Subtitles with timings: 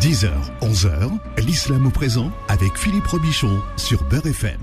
[0.00, 0.30] 10h,
[0.62, 1.10] 11h,
[1.44, 4.58] l'islam au présent avec Philippe Robichon sur Beurre FM.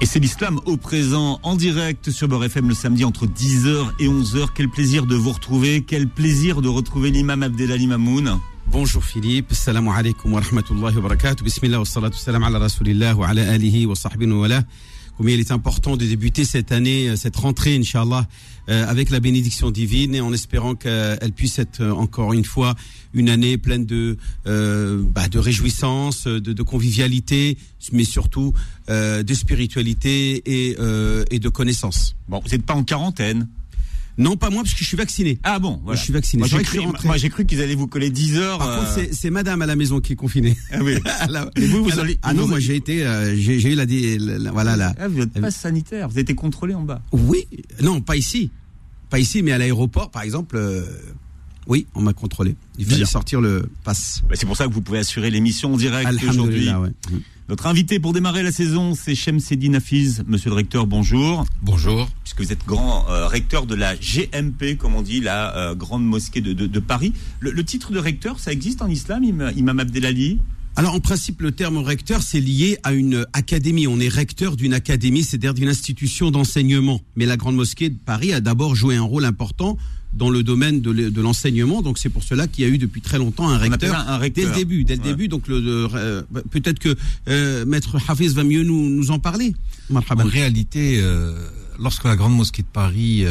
[0.00, 4.08] Et c'est l'islam au présent, en direct sur Beurre FM le samedi entre 10h et
[4.08, 4.46] 11h.
[4.54, 8.38] Quel plaisir de vous retrouver, quel plaisir de retrouver l'imam Abdelali Mamoun.
[8.66, 11.44] Bonjour Philippe, salam alaikum wa rahmatullahi wa barakatuh.
[11.44, 14.62] Bismillah wa salatu salam ala rasulillah wa ala alihi wa sahbihi wa wala.
[15.16, 18.26] Combien il est important de débuter cette année, euh, cette rentrée, Inch'Allah,
[18.68, 22.74] euh, avec la bénédiction divine et en espérant qu'elle puisse être euh, encore une fois
[23.14, 27.56] une année pleine de, euh, bah, de réjouissance, de, de, convivialité,
[27.92, 28.52] mais surtout
[28.90, 32.16] euh, de spiritualité et, euh, et de connaissance.
[32.28, 33.48] Bon, vous n'êtes pas en quarantaine
[34.16, 35.38] non, pas moi, parce que je suis vacciné.
[35.42, 35.98] Ah bon, voilà.
[35.98, 36.40] Je suis vacciné.
[36.40, 38.58] Moi, j'ai cru, qu'ils allaient vous coller 10 heures.
[38.58, 40.56] Par contre, c'est madame à la maison qui est confinée.
[40.72, 40.94] Ah oui.
[41.56, 44.52] Et vous, vous allez, ah non, moi, j'ai été, euh, j'ai eu la, la, la,
[44.52, 44.94] voilà, la.
[44.98, 46.08] Ah, vous êtes pas sanitaire.
[46.08, 47.02] Vous avez été contrôlé en bas.
[47.12, 47.46] Oui.
[47.82, 48.50] Non, pas ici.
[49.10, 50.84] Pas ici, mais à l'aéroport, par exemple, euh,
[51.66, 52.56] oui, on m'a contrôlé.
[52.78, 54.22] Il fallait sortir le pass.
[54.28, 56.68] Bah, c'est pour ça que vous pouvez assurer l'émission en direct aujourd'hui.
[56.68, 56.90] Ouais.
[57.50, 60.24] Notre invité pour démarrer la saison, c'est Chemsedi Nafiz.
[60.26, 61.44] Monsieur le recteur, bonjour.
[61.60, 62.08] Bonjour.
[62.22, 66.06] Puisque vous êtes grand euh, recteur de la GMP, comme on dit, la euh, grande
[66.06, 67.12] mosquée de, de, de Paris.
[67.40, 70.38] Le, le, titre de recteur, ça existe en islam, Imam Abdelali?
[70.76, 73.86] Alors en principe, le terme recteur, c'est lié à une académie.
[73.86, 77.02] On est recteur d'une académie, c'est-à-dire d'une institution d'enseignement.
[77.14, 79.76] Mais la Grande Mosquée de Paris a d'abord joué un rôle important
[80.14, 81.82] dans le domaine de, l'enseignement.
[81.82, 84.44] Donc c'est pour cela qu'il y a eu depuis très longtemps un recteur, un recteur.
[84.44, 84.84] dès le début.
[84.84, 85.08] Dès le ouais.
[85.08, 86.96] début, donc euh, peut-être que
[87.28, 89.54] euh, Maître Hafiz va mieux nous, nous en parler.
[89.92, 91.34] En réalité, euh,
[91.78, 93.24] lorsque la Grande Mosquée de Paris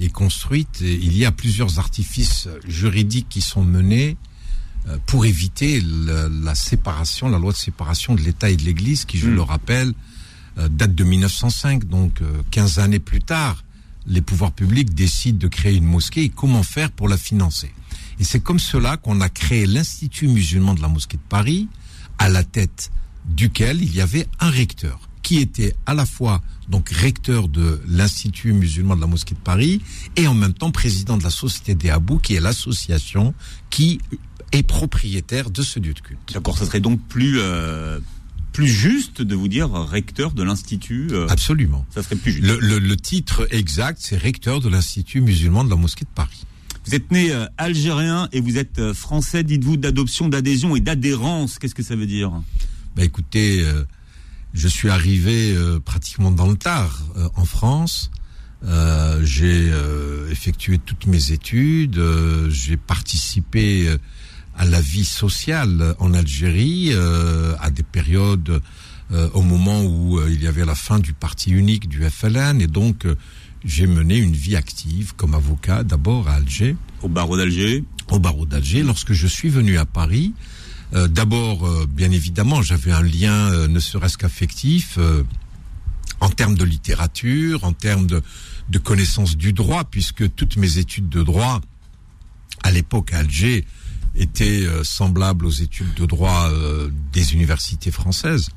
[0.00, 4.16] est construite, il y a plusieurs artifices juridiques qui sont menés
[5.06, 9.16] pour éviter la, la, séparation, la loi de séparation de l'État et de l'Église, qui,
[9.16, 9.34] je mmh.
[9.34, 9.92] le rappelle,
[10.70, 13.62] date de 1905, donc 15 années plus tard
[14.06, 17.72] les pouvoirs publics décident de créer une mosquée et comment faire pour la financer.
[18.18, 21.68] Et c'est comme cela qu'on a créé l'Institut musulman de la mosquée de Paris,
[22.18, 22.90] à la tête
[23.24, 28.52] duquel il y avait un recteur, qui était à la fois donc recteur de l'Institut
[28.52, 29.80] musulman de la mosquée de Paris
[30.16, 33.34] et en même temps président de la Société des Abous, qui est l'association
[33.70, 34.00] qui
[34.52, 36.20] est propriétaire de ce lieu de culte.
[36.32, 37.98] D'accord, ça serait donc plus euh,
[38.52, 41.84] plus juste de vous dire recteur de l'Institut euh, Absolument.
[41.90, 42.44] Ça serait plus juste.
[42.46, 46.44] Le, le, le titre exact, c'est recteur de l'Institut musulman de la mosquée de Paris.
[46.86, 51.58] Vous êtes né euh, algérien et vous êtes euh, français, dites-vous, d'adoption, d'adhésion et d'adhérence.
[51.58, 52.32] Qu'est-ce que ça veut dire?
[52.96, 53.84] Bah, Écoutez, euh,
[54.52, 57.02] je suis arrivé pratiquement dans le tard
[57.36, 58.10] en France.
[59.22, 59.72] j'ai
[60.30, 61.98] effectué toutes mes études,
[62.50, 63.88] j'ai participé
[64.56, 68.60] à la vie sociale en Algérie, euh, à des périodes
[69.10, 72.60] euh, au moment où euh, il y avait la fin du parti unique du FLN,
[72.60, 73.06] et donc
[73.64, 76.76] j'ai mené une vie active comme avocat d'abord à Alger.
[77.02, 78.82] Au barreau d'Alger Au barreau d'Alger.
[78.82, 80.32] Lorsque je suis venu à Paris,
[80.94, 84.98] euh, d'abord, euh, bien évidemment, j'avais un lien euh, ne serait-ce qu'affectif
[86.20, 88.22] en termes de littérature, en termes de,
[88.68, 91.60] de connaissance du droit, puisque toutes mes études de droit
[92.62, 93.64] à l'époque à Alger
[94.14, 98.48] étaient euh, semblables aux études de droit euh, des universités françaises.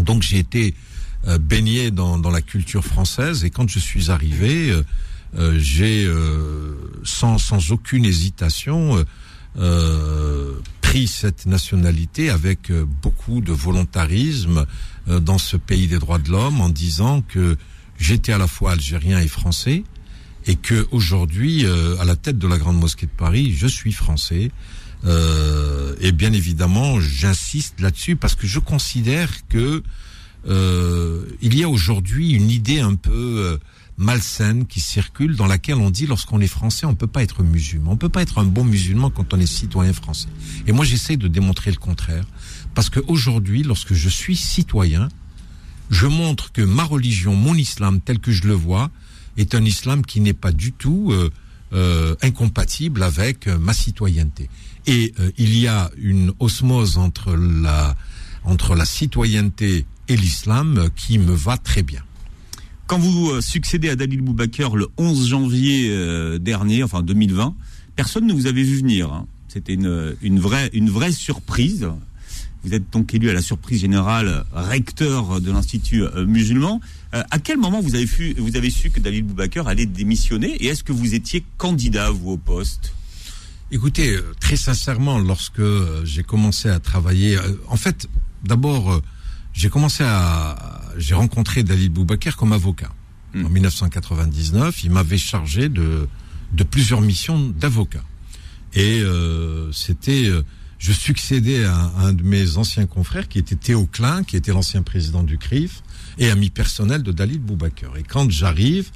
[0.00, 0.74] Donc j'ai été
[1.26, 4.74] euh, baigné dans, dans, la culture française et quand je suis arrivé,
[5.58, 6.12] j'ai
[7.04, 9.04] sans, sans aucune hésitation
[10.80, 14.66] pris cette nationalité avec beaucoup de volontarisme
[15.06, 17.56] dans ce pays des droits de l'homme en disant que
[17.96, 19.84] j'étais à la fois algérien et français
[20.46, 23.92] et que aujourd'hui, euh, à la tête de la Grande Mosquée de Paris, je suis
[23.92, 24.50] français.
[25.04, 29.82] Euh, et bien évidemment, j'insiste là-dessus parce que je considère que
[30.46, 33.58] euh, il y a aujourd'hui une idée un peu euh,
[33.98, 37.92] malsaine qui circule dans laquelle on dit lorsqu'on est français, on peut pas être musulman,
[37.92, 40.28] on peut pas être un bon musulman quand on est citoyen français.
[40.66, 42.24] Et moi, j'essaie de démontrer le contraire
[42.74, 45.08] parce que aujourd'hui, lorsque je suis citoyen,
[45.90, 48.90] je montre que ma religion, mon islam tel que je le vois,
[49.36, 51.30] est un islam qui n'est pas du tout euh,
[51.72, 54.48] euh, incompatible avec euh, ma citoyenneté.
[54.86, 57.94] Et il y a une osmose entre la,
[58.44, 62.02] entre la citoyenneté et l'islam qui me va très bien.
[62.86, 67.54] Quand vous succédez à Dalil Boubaker le 11 janvier dernier, enfin 2020,
[67.94, 69.12] personne ne vous avait vu venir.
[69.12, 69.26] Hein.
[69.48, 71.86] C'était une, une, vraie, une vraie surprise.
[72.64, 76.80] Vous êtes donc élu à la surprise générale recteur de l'Institut musulman.
[77.14, 80.54] Euh, à quel moment vous avez, su, vous avez su que Dalil Boubaker allait démissionner
[80.62, 82.92] et est-ce que vous étiez candidat, vous, au poste?
[83.72, 87.36] Écoutez, euh, très sincèrement, lorsque euh, j'ai commencé à travailler,
[87.68, 88.08] en fait,
[88.44, 89.00] d'abord,
[89.52, 92.90] j'ai commencé à, j'ai rencontré Dalil Boubaker comme avocat.
[93.34, 93.46] Mmh.
[93.46, 96.08] En 1999, il m'avait chargé de,
[96.52, 98.04] de plusieurs missions d'avocat.
[98.74, 100.30] Et euh, c'était,
[100.80, 104.82] je succédais à un de mes anciens confrères qui était Théo Klein, qui était l'ancien
[104.82, 105.82] président du CRIF
[106.18, 107.98] et ami personnel de Dalil Boubaker.
[107.98, 108.90] Et quand j'arrive,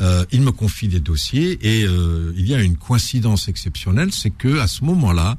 [0.00, 4.30] euh, il me confie des dossiers et euh, il y a une coïncidence exceptionnelle, c'est
[4.30, 5.36] que à ce moment-là,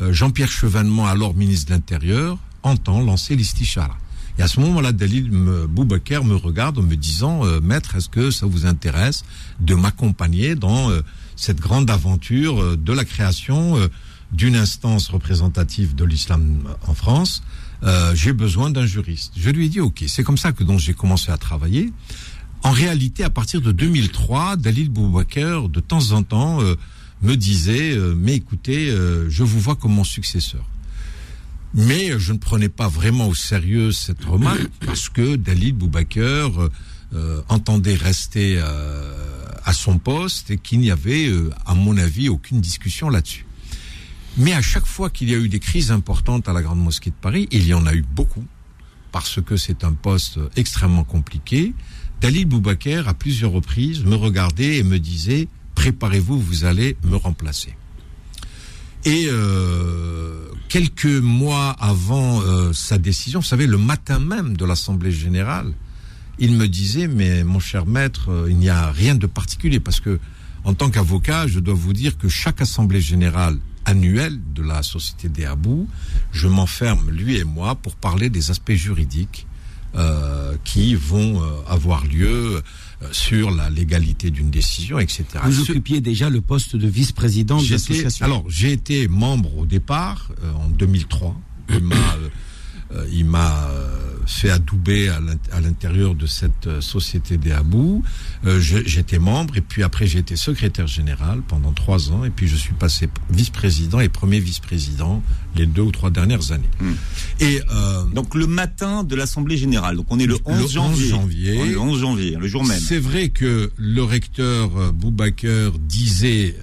[0.00, 3.98] euh, Jean-Pierre Chevènement, alors ministre de l'Intérieur, entend lancer l'istichara.
[4.38, 8.44] Et à ce moment-là, Dalil Boubaker me regarde en me disant, maître, est-ce que ça
[8.44, 9.24] vous intéresse
[9.60, 10.90] de m'accompagner dans
[11.36, 13.78] cette grande aventure de la création
[14.32, 17.42] d'une instance représentative de l'islam en France,
[17.82, 19.32] euh, j'ai besoin d'un juriste.
[19.36, 21.92] Je lui ai dit ok, c'est comme ça que donc j'ai commencé à travailler.
[22.62, 26.74] En réalité, à partir de 2003, Dalil Boubaker, de temps en temps, euh,
[27.22, 28.88] me disait euh, mais écoutez,
[29.28, 30.64] je vous vois comme mon successeur.
[31.74, 36.48] Mais je ne prenais pas vraiment au sérieux cette remarque parce que Dalil Boubaker
[37.48, 38.58] entendait rester
[39.64, 41.30] à son poste et qu'il n'y avait,
[41.64, 43.46] à mon avis, aucune discussion là-dessus.
[44.38, 47.10] Mais à chaque fois qu'il y a eu des crises importantes à la Grande Mosquée
[47.10, 48.44] de Paris, il y en a eu beaucoup,
[49.10, 51.72] parce que c'est un poste extrêmement compliqué,
[52.20, 57.74] Dalil Boubaker, à plusieurs reprises, me regardait et me disait Préparez-vous, vous allez me remplacer.
[59.04, 65.12] Et euh, quelques mois avant euh, sa décision, vous savez, le matin même de l'Assemblée
[65.12, 65.72] générale,
[66.38, 70.00] il me disait Mais mon cher maître, euh, il n'y a rien de particulier, parce
[70.00, 70.18] que
[70.64, 75.28] en tant qu'avocat, je dois vous dire que chaque Assemblée générale annuel de la Société
[75.28, 75.88] des Abous,
[76.32, 79.46] je m'enferme, lui et moi, pour parler des aspects juridiques
[79.96, 85.24] euh, qui vont euh, avoir lieu euh, sur la légalité d'une décision, etc.
[85.44, 90.32] Vous occupiez déjà le poste de vice-président de l'association Alors, j'ai été membre au départ,
[90.54, 91.34] en 2003.
[93.10, 93.70] Il m'a
[94.26, 98.02] fait adouber à l'intérieur de cette euh, société des Abous.
[98.44, 102.48] Euh, j'étais membre et puis après j'ai été secrétaire général pendant trois ans et puis
[102.48, 105.22] je suis passé vice-président et premier vice-président
[105.54, 106.68] les deux ou trois dernières années.
[106.80, 106.92] Hmm.
[107.40, 111.72] Et euh, donc le matin de l'assemblée générale, donc on est le 11 janvier.
[111.72, 112.80] le 11 janvier, le jour même.
[112.80, 116.56] C'est vrai que le recteur Boubaker disait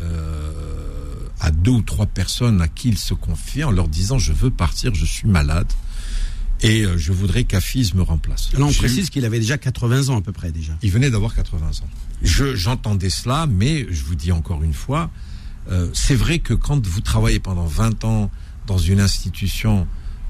[1.40, 4.52] à deux ou trois personnes à qui il se confiait en leur disant je veux
[4.52, 5.72] partir, je suis malade
[6.64, 8.52] et euh, je voudrais qu'Afiz me remplace.
[8.54, 10.74] Là, on précise qu'il avait déjà 80 ans à peu près déjà.
[10.82, 11.90] Il venait d'avoir 80 ans.
[12.22, 15.12] Je, j'entendais cela, mais je vous dis encore une fois,
[15.70, 18.32] euh, c'est vrai que quand vous travaillez pendant 20 ans
[18.66, 19.88] dans une institution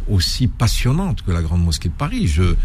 [0.09, 2.55] aussi passionnante que la Grande Mosquée de Paris, je,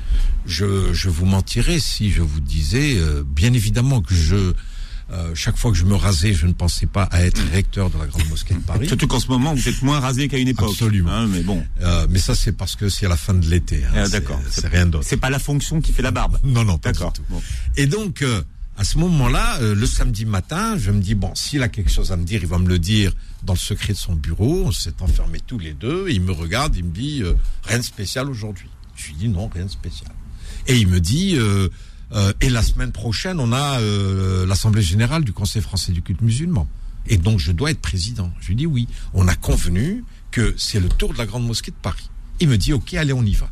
[0.47, 4.55] je, je vous mentirais si je vous disais, euh, bien évidemment que je
[5.10, 7.99] euh, chaque fois que je me rasais, je ne pensais pas à être recteur de
[7.99, 8.87] la Grande Mosquée de Paris.
[8.87, 10.70] Surtout qu'en ce moment, vous êtes moins rasé qu'à une époque.
[10.70, 11.10] Absolument.
[11.10, 11.64] Hein, mais bon.
[11.81, 13.84] Euh, mais ça, c'est parce que c'est à la fin de l'été.
[13.84, 14.05] Hein.
[14.05, 14.40] Ah, d'accord.
[14.50, 15.06] C'est rien d'autre.
[15.08, 16.38] C'est pas la fonction qui fait la barbe.
[16.44, 17.14] Non, non, d'accord.
[17.76, 18.43] Et donc, euh,
[18.76, 22.16] à ce moment-là, le samedi matin, je me dis bon, s'il a quelque chose à
[22.16, 23.12] me dire, il va me le dire
[23.43, 24.64] dans le secret de son bureau.
[24.66, 26.06] On s'est enfermés tous les deux.
[26.10, 27.22] il me regarde, il me dit
[27.64, 28.69] rien de spécial aujourd'hui.
[28.94, 30.10] Je lui dis non, rien de spécial.
[30.66, 31.69] Et il me dit euh,
[32.40, 36.66] et la semaine prochaine, on a euh, l'Assemblée générale du Conseil français du culte musulman.
[37.06, 38.32] Et donc, je dois être président.
[38.40, 38.88] Je lui dis oui.
[39.14, 42.10] On a convenu que c'est le tour de la Grande Mosquée de Paris.
[42.40, 43.50] Il me dit, OK, allez, on y va.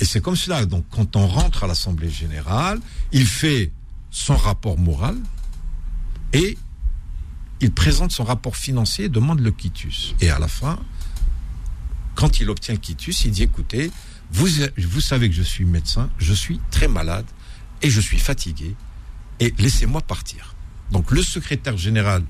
[0.00, 0.66] Et c'est comme cela.
[0.66, 2.80] Donc, quand on rentre à l'Assemblée générale,
[3.12, 3.70] il fait
[4.10, 5.16] son rapport moral
[6.32, 6.58] et
[7.60, 10.14] il présente son rapport financier et demande le quitus.
[10.20, 10.78] Et à la fin,
[12.14, 13.90] quand il obtient le quitus, il dit, écoutez,
[14.32, 17.26] vous savez que je suis médecin, je suis très malade,
[17.84, 18.74] et je suis fatigué
[19.40, 20.54] et laissez-moi partir.
[20.90, 22.24] Donc le secrétaire général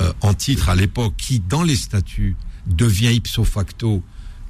[0.00, 4.02] euh, en titre à l'époque, qui dans les statuts devient ipso facto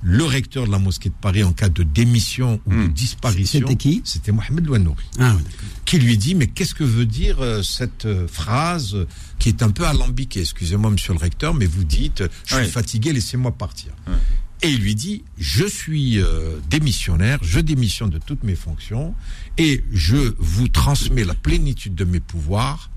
[0.03, 2.93] le recteur de la mosquée de Paris en cas de démission ou de hmm.
[2.93, 3.61] disparition.
[3.61, 4.03] C'était qui?
[4.05, 5.05] C'était Mohamed Louanouri.
[5.19, 5.37] Ah,
[5.87, 9.07] qui lui dit Mais qu'est-ce que veut dire euh, cette euh, phrase
[9.39, 10.41] qui est un peu alambiquée?
[10.41, 13.93] Excusez-moi, monsieur le recteur, mais vous dites Je suis fatigué, laissez-moi partir.
[14.63, 19.15] Et il lui dit, je suis euh, démissionnaire, je démissionne de toutes mes fonctions
[19.59, 22.91] et je vous transmets la plénitude de mes pouvoirs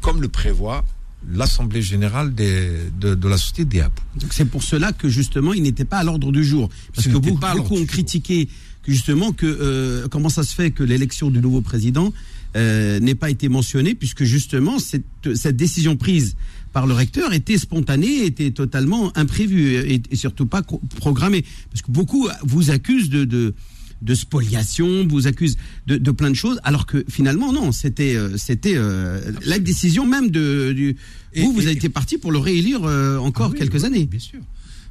[0.00, 0.84] comme le prévoit
[1.32, 3.80] l'Assemblée générale de, la Société des
[4.16, 6.68] Donc c'est pour cela que justement il n'était pas à l'ordre du jour.
[6.94, 8.48] Parce que beaucoup, beaucoup ont critiqué
[8.82, 12.12] que justement que euh, comment ça se fait que l'élection du nouveau président
[12.56, 16.36] euh, n'ait pas été mentionnée puisque justement cette, cette décision prise
[16.74, 20.62] par le recteur était spontané, était totalement imprévu et, surtout pas
[20.96, 21.44] programmé.
[21.70, 26.84] Parce que beaucoup vous accusent de, de, spoliation, vous accusent de, plein de choses, alors
[26.84, 30.96] que finalement non, c'était euh, c'était euh, la décision même de du,
[31.36, 34.06] vous vous avez été parti pour le réélire euh, encore ah quelques années.
[34.06, 34.40] Bien sûr,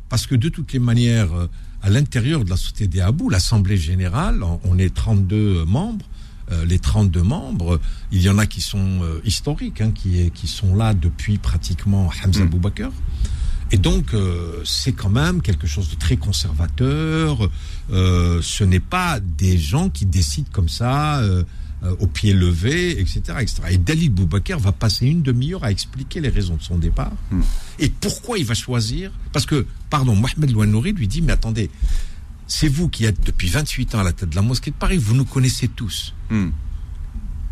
[0.08, 1.32] parce que de toutes les manières,
[1.82, 6.06] à l'intérieur de la société des Abou, l'assemblée générale, on est 32 membres.
[6.52, 7.80] Euh, les 32 membres,
[8.12, 12.12] il y en a qui sont euh, historiques, hein, qui, qui sont là depuis pratiquement
[12.24, 12.92] Hamza mmh.
[13.72, 17.50] Et donc, euh, c'est quand même quelque chose de très conservateur.
[17.90, 21.24] Ce n'est pas des gens qui décident comme ça,
[22.00, 23.62] au pied levé, etc., etc.
[23.72, 27.42] Et Dalil Boubaker va passer une demi-heure à expliquer les raisons de son départ Hmm.
[27.80, 29.12] et pourquoi il va choisir?
[29.32, 31.70] Parce que, pardon, Mohamed Louanouri lui dit, mais attendez,
[32.48, 34.98] c'est vous qui êtes depuis 28 ans à la tête de la mosquée de Paris,
[34.98, 36.14] vous nous connaissez tous.
[36.34, 36.50] Hmm.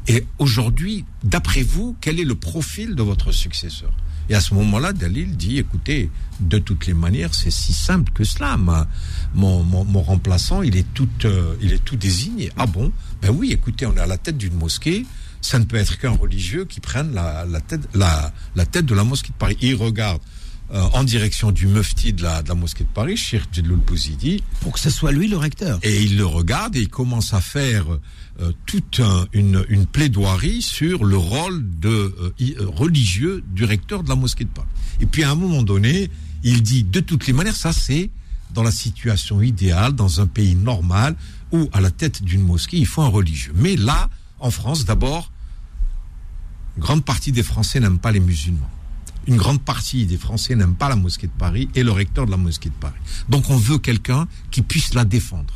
[0.08, 3.94] Et aujourd'hui, d'après vous, quel est le profil de votre successeur?
[4.28, 6.10] Et à ce moment-là, Dalil dit, écoutez,
[6.40, 8.58] de toutes les manières, c'est si simple que cela.
[8.58, 8.88] Mon,
[9.36, 12.52] mon, mon remplaçant, il est tout, euh, il est tout désigné.
[12.58, 12.92] Ah bon?
[13.22, 15.06] Ben oui, écoutez, on est à la tête d'une mosquée.
[15.42, 18.96] Ça ne peut être qu'un religieux qui prenne la, la, tête, la, la tête de
[18.96, 19.58] la mosquée de Paris.
[19.62, 20.22] Il regarde
[20.74, 24.42] euh, en direction du mufti de la, de la mosquée de Paris, Cheikh Djedloul Bouzidi,
[24.62, 25.80] Pour que ce soit lui le recteur.
[25.84, 27.86] et il le regarde et il commence à faire
[28.40, 34.04] euh, toute un- une, une plaidoirie sur le rôle de euh, euh, religieux du recteur
[34.04, 34.68] de la mosquée de Paris.
[35.02, 36.10] Et puis à un moment donné,
[36.44, 38.10] il dit de toutes les manières, ça c'est
[38.54, 41.16] dans la situation idéale, dans un pays normal,
[41.52, 43.54] où à la tête d'une mosquée, il faut un religieux.
[43.56, 44.10] Mais là,
[44.40, 45.32] en France, d'abord,
[46.78, 48.70] une grande partie des Français n'aiment pas les musulmans.
[49.28, 52.32] Une grande partie des Français n'aiment pas la mosquée de Paris et le recteur de
[52.32, 53.00] la mosquée de Paris.
[53.30, 55.54] Donc on veut quelqu'un qui puisse la défendre.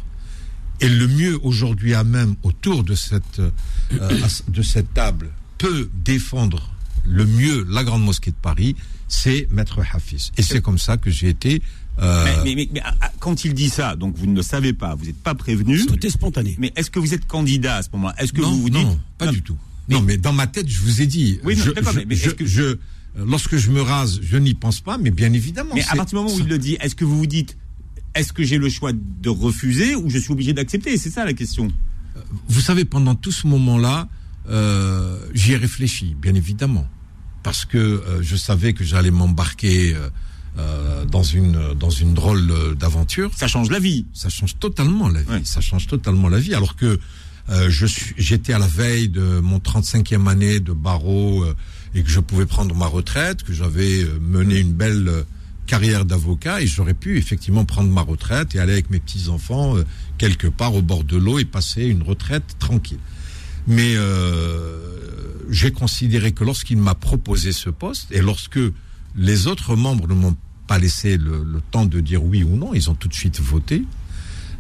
[0.82, 6.70] Et le mieux aujourd'hui à même autour de cette, euh, de cette table peut défendre
[7.06, 8.76] le mieux la grande mosquée de Paris,
[9.08, 10.32] c'est Maître Hafiz.
[10.38, 11.62] Et c'est comme ça que j'ai été...
[12.02, 14.42] euh, Mais, mais- mais- mais, ah, ah, quand il dit ça, donc vous ne le
[14.42, 15.86] savez pas, vous n'êtes pas prévenu.
[15.86, 16.56] Tout est spontané.
[16.60, 18.16] Mais est-ce que vous êtes candidat à ce moment-là?
[18.22, 19.58] Est-ce que non, vous vous dites non, pas du tout.
[19.88, 21.40] Non, mais dans ma tête, je vous ai dit.
[21.44, 22.78] Oui, non, je, d'accord, je- mais- mais je- est-ce que- je-
[23.18, 25.74] lorsque je me rase, je n'y pense pas, mais bien évidemment.
[25.76, 27.58] Mais à partir du moment où il le dit, est-ce que vous vous dites,
[28.14, 30.98] est-ce que j'ai le choix de refuser ou je suis obligé d'accepter?
[30.98, 31.68] C'est ça la question.
[32.48, 34.08] Vous savez, pendant tout ce moment-là,
[34.50, 36.88] euh, j'y ai réfléchi, bien évidemment,
[37.44, 40.10] parce que euh, je savais que j'allais m'embarquer euh,
[40.58, 43.32] euh, dans une dans une drôle euh, d'aventure.
[43.36, 44.06] Ça change la vie.
[44.14, 45.30] Ça change totalement la vie.
[45.30, 45.42] Ouais.
[45.44, 46.54] Ça change totalement la vie.
[46.54, 47.00] Alors que
[47.50, 51.54] euh, je suis, j'étais à la veille de mon 35e année de barreau euh,
[51.96, 55.24] et que je pouvais prendre ma retraite, que j'avais euh, mené une belle euh,
[55.66, 59.78] carrière d'avocat et j'aurais pu effectivement prendre ma retraite et aller avec mes petits enfants
[60.20, 63.00] quelque part au bord de l'eau et passer une retraite tranquille.
[63.66, 64.78] Mais euh,
[65.50, 68.60] j'ai considéré que lorsqu'il m'a proposé ce poste et lorsque
[69.16, 70.36] les autres membres ne m'ont
[70.68, 73.40] pas laissé le, le temps de dire oui ou non, ils ont tout de suite
[73.40, 73.84] voté.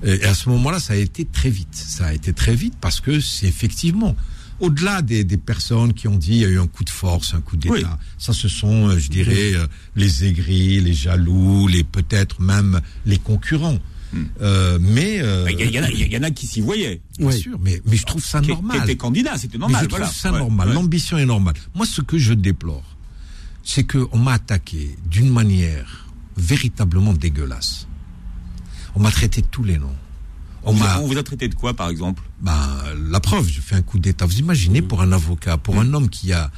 [0.03, 1.73] Et à ce moment-là, ça a été très vite.
[1.73, 4.15] Ça a été très vite parce que c'est effectivement,
[4.59, 7.33] au-delà des, des personnes qui ont dit il y a eu un coup de force,
[7.33, 7.83] un coup d'État, Oui.
[8.17, 13.17] ça ce sont, euh, je dirais, euh, les aigris, les jaloux, les peut-être même les
[13.17, 13.79] concurrents.
[14.41, 16.47] Euh, mais euh, Il y, a- il y en a- il y en a qui
[16.47, 17.01] s'y voyaient.
[17.17, 17.37] bien Oui.
[17.37, 18.83] sûr, mais, mais je trouve ça Qui, qui normal.
[18.83, 19.83] étaient candidats, c'était Mais normal.
[19.83, 20.13] je trouve voilà.
[20.13, 20.69] ça Ouais, normal.
[20.69, 20.73] ouais.
[20.73, 21.55] L'ambition est normale.
[21.73, 22.83] Moi, ce que je déplore,
[23.63, 26.07] c'est qu'on m'a attaqué d'une manière
[26.37, 27.87] véritablement dégueulasse.
[28.95, 29.95] On m'a traité tous les noms.
[30.65, 32.23] On vous a traité de quoi, par exemple?
[32.41, 32.59] Ben,
[33.09, 34.25] la preuve, je fais un coup d'État.
[34.25, 36.51] Vous imaginez pour un avocat, pour un homme qui a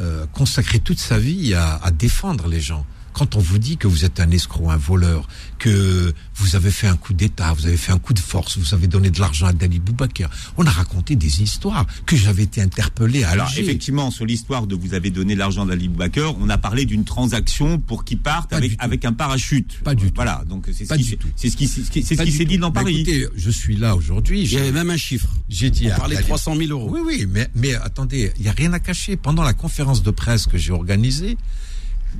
[0.00, 3.86] euh, consacré toute sa vie à, à défendre les gens, quand on vous dit que
[3.86, 5.26] vous êtes un escroc, un voleur,
[5.58, 8.74] que vous avez fait un coup d'État, vous avez fait un coup de force, vous
[8.74, 10.28] avez donné de l'argent à Dali Boubaker,
[10.58, 14.74] on a raconté des histoires que j'avais été interpellé à Alors effectivement, sur l'histoire de
[14.74, 18.56] vous avez donné l'argent d'Ali Boubaker, on a parlé d'une transaction pour qu'il parte Pas
[18.56, 19.78] avec, avec un parachute.
[19.84, 20.12] Pas du tout.
[20.16, 22.96] Voilà, donc c'est ce ce qui, ce s'est dit dans Bah, Paris.
[23.00, 24.40] écoutez, je suis là aujourd'hui.
[24.40, 25.28] Il y j'ai- avait même un chiffre.
[25.48, 26.90] J'ai dit On à parlait de Dali- 300 000 euros.
[26.92, 29.16] Oui, oui, mais, mais attendez, il n'y a rien à cacher.
[29.16, 31.36] Pendant la conférence de presse que j'ai organisée,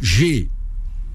[0.01, 0.49] j'ai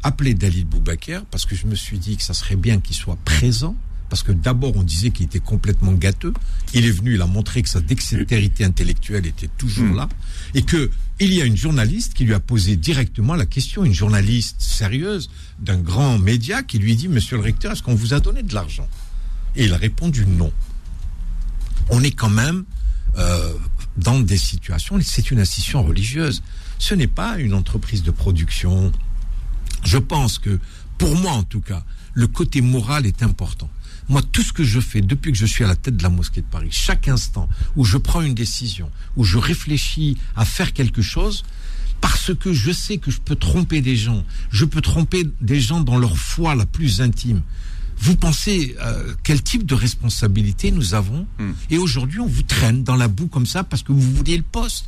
[0.04, 3.18] appelé Dalil Boubaker parce que je me suis dit que ça serait bien qu'il soit
[3.26, 3.76] présent.
[4.10, 6.34] Parce que d'abord, on disait qu'il était complètement gâteux.
[6.74, 9.96] Il est venu, il a montré que sa dextérité intellectuelle était toujours Mm.
[9.98, 10.10] là.
[10.56, 10.90] Et que
[11.20, 15.30] il y a une journaliste qui lui a posé directement la question, une journaliste sérieuse
[15.60, 18.52] d'un grand média qui lui dit, Monsieur le recteur, est-ce qu'on vous a donné de
[18.56, 18.88] l'argent?
[19.56, 20.52] Et il a répondu non
[21.90, 22.66] on est quand même
[23.18, 23.54] euh,
[23.98, 26.42] dans des situations, c'est une institution religieuse.
[26.78, 28.92] Ce n'est pas une entreprise de production.
[29.84, 30.60] Je pense que,
[30.98, 31.84] pour moi en tout cas,
[32.14, 33.70] le côté moral est important.
[34.10, 36.10] Moi, tout ce que je fais depuis que je suis à la tête de la
[36.10, 40.74] mosquée de Paris, chaque instant où je prends une décision, où je réfléchis à faire
[40.74, 41.44] quelque chose,
[42.02, 45.82] parce que je sais que je peux tromper des gens, je peux tromper des gens
[45.82, 47.44] dans leur foi la plus intime.
[47.98, 51.28] Vous pensez euh, quel type de responsabilité nous avons?
[51.38, 51.52] Hmm.
[51.70, 54.44] Et aujourd'hui, on vous traîne dans la boue comme ça parce que vous vouliez le
[54.44, 54.86] poste.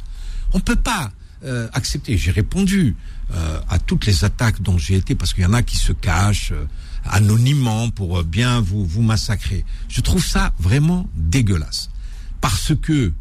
[0.54, 1.12] On peut pas
[1.44, 2.18] euh, accepter.
[2.18, 2.96] J'ai répondu
[3.34, 5.92] euh, à toutes les attaques dont j'ai été parce qu'il y en a qui se
[5.94, 6.66] cachent euh,
[7.06, 9.66] anonymement pour bien vous vous massacrer.
[9.90, 11.90] Je trouve ça vraiment dégueulasse
[12.42, 13.14] parce que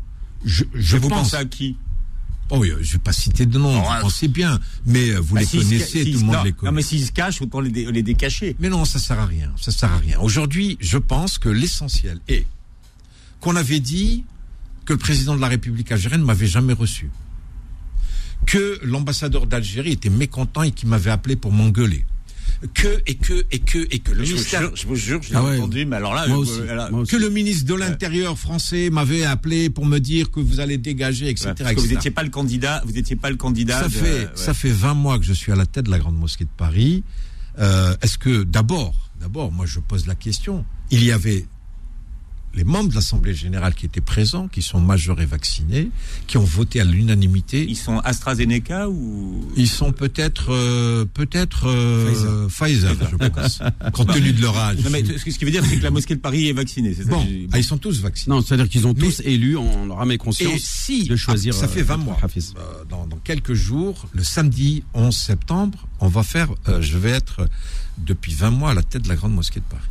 [0.44, 1.76] je, je vous pense à qui?
[2.52, 6.04] Oh je vais pas citer de nom, vous pensez bien, mais vous Bah, les connaissez,
[6.10, 6.72] tout le monde non, les Non, connaît.
[6.72, 8.56] mais s'ils se cachent, autant les, dé- les décacher.
[8.58, 9.52] Mais non, ça sert à rien.
[9.60, 10.18] Ça sert à rien.
[10.18, 12.46] Aujourd'hui, je pense que l'essentiel est
[13.40, 14.24] qu'on avait dit
[14.84, 17.08] que le président de la République algérienne ne m'avait jamais reçu.
[18.46, 22.04] Que l'ambassadeur d'Algérie était mécontent et qu'il m'avait appelé pour m'engueuler.
[22.74, 25.30] Que, et que, et que, et que le Je vous jure, je vous jure, je
[25.30, 25.56] l'ai Ah ouais.
[25.56, 27.12] entendu, mais alors là, Moi euh, aussi, là, moi aussi.
[27.12, 31.30] que le ministre de l'Intérieur français m'avait appelé pour me dire que vous allez dégager,
[31.30, 31.48] etc.
[31.48, 33.80] ouais, parce que vous n'étiez pas le candidat, vous n'étiez pas le candidat.
[33.80, 35.98] ça de- fait ça fait 20 mois que je suis à la tête de la
[35.98, 37.02] grande mosquée de Paris.
[37.58, 40.64] Euh, Est-ce que d'abord, d'abord, moi je pose la question.
[40.90, 41.46] Il y avait
[42.54, 45.90] les membres de l'Assemblée générale qui étaient présents, qui sont majeurs et vaccinés,
[46.26, 47.64] qui ont voté à l'unanimité.
[47.68, 53.60] Ils sont AstraZeneca ou Ils sont peut-être euh, peut-être euh, Pfizer, je pense,
[53.92, 54.78] compte tenu de leur âge.
[54.82, 56.92] Non, mais ce qui veut dire, c'est que la mosquée de Paris est vaccinée.
[56.94, 58.34] C'est ça Bon, ah, ils sont tous vaccinés.
[58.34, 61.14] Non, c'est-à-dire qu'ils ont Mais- tous élu, on leur a mis Et conscience si de
[61.16, 61.54] choisir.
[61.56, 62.18] ah, ça fait euh, 20 mois.
[62.22, 62.54] Hafiz.
[62.58, 66.48] Euh, dans, dans quelques jours, le samedi 11 septembre, on va faire.
[66.68, 67.48] euh, je vais être
[67.98, 69.82] depuis 20 mois à la tête de la grande mosquée de Paris.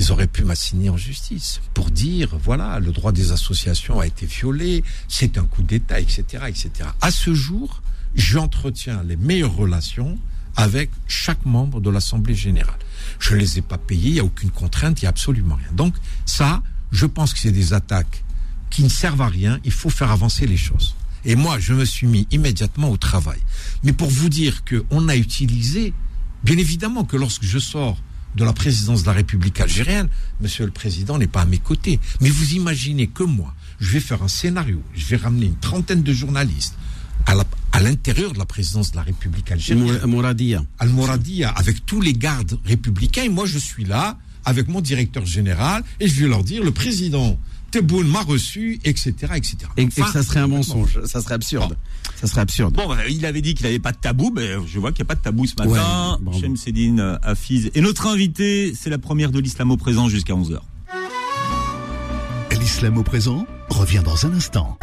[0.00, 4.24] Ils auraient pu m'assigner en justice pour dire voilà le droit des associations a été
[4.24, 6.70] violé, c'est un coup d'État, etc., etc.
[7.02, 7.82] À ce jour,
[8.14, 10.18] j'entretiens les meilleures relations
[10.56, 12.78] avec chaque membre de l'Assemblée générale.
[13.18, 15.56] Je ne les ai pas payés, il n'y a aucune contrainte, il n'y a absolument
[15.56, 15.70] rien.
[15.74, 18.24] Donc ça, je pense que c'est des attaques
[18.70, 20.94] qui ne servent à rien, il faut faire avancer les choses.
[21.26, 23.40] Et moi, je me suis mis immédiatement au travail.
[23.84, 25.92] Mais pour vous dire qu'on a utilisé,
[26.42, 27.98] bien évidemment que lorsque je sors
[28.36, 30.08] de la présidence de la République algérienne,
[30.40, 31.98] Monsieur le Président n'est pas à mes côtés.
[32.20, 36.02] Mais vous imaginez que moi, je vais faire un scénario, je vais ramener une trentaine
[36.02, 36.74] de journalistes
[37.72, 39.84] à l'intérieur de la présidence de la République algérienne.
[39.98, 40.64] Mour- Mouradia.
[40.78, 43.22] Al-Mouradia avec tous les gardes républicains.
[43.24, 46.70] Et moi, je suis là avec mon directeur général et je vais leur dire le
[46.70, 47.38] président
[47.70, 49.56] Tebboune m'a reçu, etc., etc.
[49.76, 51.00] Et, et ça serait un mensonge.
[51.04, 51.76] Ça serait absurde.
[52.20, 52.74] Ça serait absurde.
[52.74, 55.06] Bon, bah, il avait dit qu'il n'avait pas de tabou, mais je vois qu'il n'y
[55.06, 56.18] a pas de tabou ce matin.
[56.24, 56.40] Ouais.
[56.40, 57.70] Shemseddine euh, Hafiz.
[57.74, 60.58] Et notre invité, c'est la première de l'islam au présent jusqu'à 11h.
[62.58, 64.78] L'islam au présent revient dans un instant.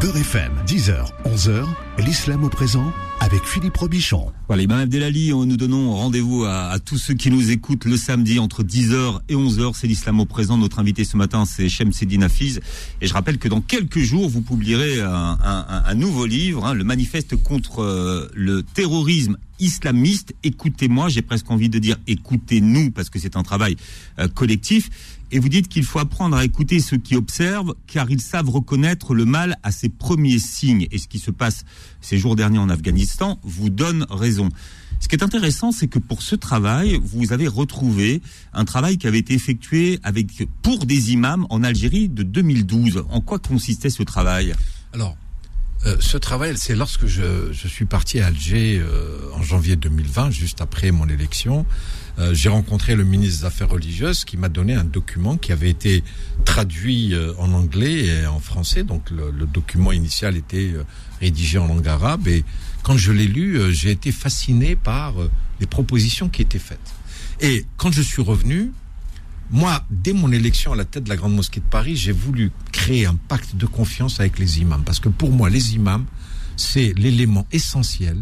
[0.00, 1.66] Beurre FM, 10h, 11h,
[1.98, 4.32] l'islam au présent avec Philippe Robichon.
[4.48, 8.38] Voilà, Imam Abdelali, on- nous donnons rendez-vous à, tous ceux qui nous écoutent le samedi
[8.38, 9.72] entre 10h et 11h.
[9.74, 10.56] C'est l'islam au présent.
[10.56, 12.60] Notre invité ce matin, c'est Shemseddine Hafiz.
[13.02, 16.64] Et je rappelle que dans quelques jours, vous publierez un, un- un- un nouveau livre,
[16.64, 20.34] hein, le manifeste contre euh, le terrorisme islamiste.
[20.42, 23.76] Écoutez-moi, j'ai presque envie de dire écoutez-nous, parce que c'est un travail
[24.18, 24.88] euh, collectif.
[25.32, 29.14] Et vous dites qu'il faut apprendre à écouter ceux qui observent, car ils savent reconnaître
[29.14, 30.88] le mal à ses premiers signes.
[30.90, 31.64] Et ce qui se passe
[32.00, 34.48] ces jours derniers en Afghanistan vous donne raison.
[34.98, 38.20] Ce qui est intéressant, c'est que pour ce travail, vous avez retrouvé
[38.52, 43.04] un travail qui avait été effectué avec pour des imams en Algérie de 2012.
[43.08, 44.52] En quoi consistait ce travail?
[44.92, 45.16] Alors,
[45.86, 50.60] euh, ce travail, c'est lorsque je, suis parti à Alger euh, en janvier 2020, juste
[50.60, 51.64] après mon élection.
[52.18, 55.70] Euh, j'ai rencontré le ministre des Affaires religieuses qui m'a donné un document qui avait
[55.70, 56.02] été
[56.44, 58.82] traduit euh, en anglais et en français.
[58.82, 60.84] Donc le, le document initial était euh,
[61.20, 62.28] rédigé en langue arabe.
[62.28, 62.44] Et
[62.82, 65.14] quand je l'ai lu, j'ai été fasciné par
[65.60, 66.78] les propositions qui étaient faites.
[67.40, 68.72] Et quand je suis revenu,
[69.50, 72.52] moi, dès mon élection à la tête de la Grande Mosquée de Paris, j'ai voulu
[72.72, 74.82] créer un pacte de confiance avec les imams.
[74.84, 76.06] Parce que pour moi, les imams,
[76.56, 78.16] c'est l'élément essentiel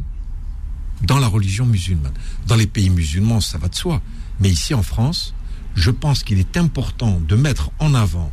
[1.02, 2.12] dans la religion musulmane.
[2.46, 4.02] Dans les pays musulmans, ça va de soi.
[4.40, 5.34] Mais ici en France,
[5.74, 8.32] je pense qu'il est important de mettre en avant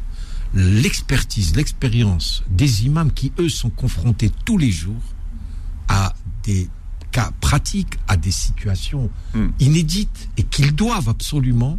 [0.53, 5.01] l'expertise, l'expérience des imams qui, eux, sont confrontés tous les jours
[5.87, 6.69] à des
[7.11, 9.49] cas pratiques, à des situations Hmm.
[9.59, 11.77] inédites et qu'ils doivent absolument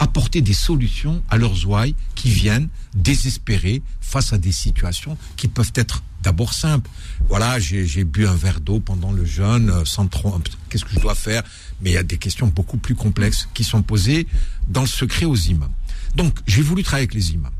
[0.00, 5.72] apporter des solutions à leurs ouailles qui viennent désespérés face à des situations qui peuvent
[5.74, 6.90] être d'abord simples.
[7.28, 10.40] Voilà, j'ai bu un verre d'eau pendant le jeûne, euh, sans trop.
[10.68, 11.42] Qu'est-ce que je dois faire?
[11.80, 14.26] Mais il y a des questions beaucoup plus complexes qui sont posées
[14.68, 15.72] dans le secret aux imams.
[16.14, 17.52] Donc, j'ai voulu travailler avec les imams.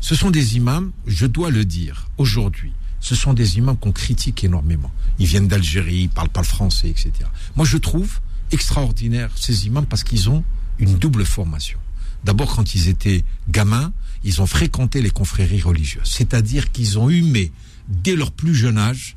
[0.00, 4.44] Ce sont des imams, je dois le dire, aujourd'hui, ce sont des imams qu'on critique
[4.44, 4.90] énormément.
[5.18, 7.12] Ils viennent d'Algérie, ils parlent pas le français, etc.
[7.56, 8.20] Moi, je trouve
[8.52, 10.44] extraordinaire ces imams parce qu'ils ont
[10.78, 11.78] une double formation.
[12.24, 13.92] D'abord, quand ils étaient gamins,
[14.24, 16.10] ils ont fréquenté les confréries religieuses.
[16.10, 17.52] C'est-à-dire qu'ils ont humé,
[17.88, 19.16] dès leur plus jeune âge,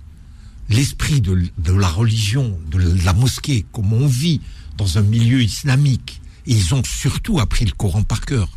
[0.70, 4.42] l'esprit de, la religion, de la mosquée, comment on vit
[4.78, 6.22] dans un milieu islamique.
[6.46, 8.50] Ils ont surtout appris le Coran par cœur.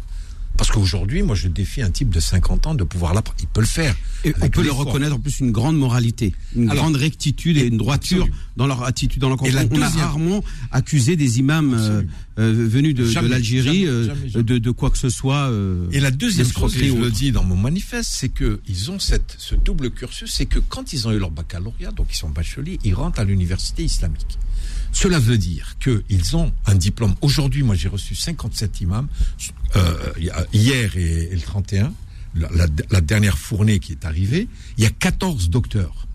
[0.57, 3.39] Parce qu'aujourd'hui, moi, je défie un type de 50 ans de pouvoir l'apprendre.
[3.41, 3.97] Il peut le faire.
[4.25, 4.87] Et on peut le l'effort.
[4.87, 8.37] reconnaître en plus une grande moralité, une Alors, grande rectitude et une droiture absolument.
[8.57, 9.69] dans leur attitude, dans leur comportement.
[9.77, 12.03] On a rarement accusé des imams euh,
[12.39, 14.15] euh, venus de, l'Algérie euh.
[14.35, 15.51] De, de quoi que ce soit.
[15.91, 18.99] Et la deuxième chose, et je le dis dans mon manifeste, c'est que ils ont
[18.99, 22.31] cette, ce double cursus, c'est que quand ils ont eu leur baccalauréat, donc ils sont
[22.31, 24.39] bacheliers, ils rentrent à l'université islamique.
[24.95, 27.15] Cela veut dire qu'ils ont un diplôme.
[27.21, 29.09] Aujourd'hui, moi, j'ai reçu 57 imams
[29.77, 30.13] euh,
[30.53, 31.93] hier et, et le 31,
[32.37, 34.49] la, la- la dernière fournée qui est arrivée.
[34.79, 36.07] Il y a 14 docteurs.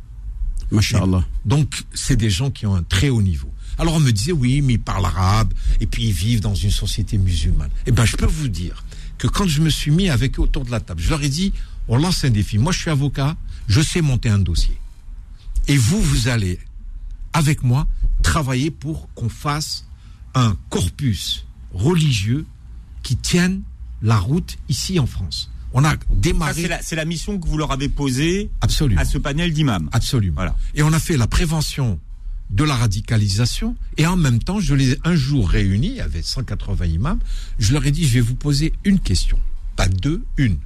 [0.71, 1.25] Masha'Allah.
[1.45, 3.51] Donc, c'est des gens qui ont un très haut niveau.
[3.77, 6.71] Alors, on me disait, oui, mais ils parlent arabe, et puis ils vivent dans une
[6.71, 7.69] société musulmane.
[7.85, 8.83] Eh ben, je peux vous dire
[9.17, 11.29] que quand je me suis mis avec eux autour de la table, je leur ai
[11.29, 11.53] dit,
[11.87, 12.57] on lance un défi.
[12.57, 13.35] Moi, je suis avocat,
[13.67, 14.77] je sais monter un dossier.
[15.67, 16.59] Et vous, vous allez,
[17.33, 17.87] avec moi,
[18.29, 19.85] travailler pour qu'on fasse
[20.35, 22.45] un corpus religieux
[23.01, 23.63] qui tienne
[24.03, 25.49] la route ici en France.
[25.73, 26.69] On a démarré...
[26.81, 29.01] c'est la, mission que vous leur avez posée Absolument.
[29.01, 29.89] à ce panel d'imams.
[29.91, 30.35] Absolument.
[30.35, 30.55] Voilà.
[30.75, 31.99] Et on a fait la prévention
[32.51, 36.85] de la radicalisation et en même temps, je les ai un jour réunis avec 180
[36.85, 37.19] imams.
[37.57, 39.39] Je leur ai dit, je vais vous poser une question.
[39.75, 40.57] Pas deux, une.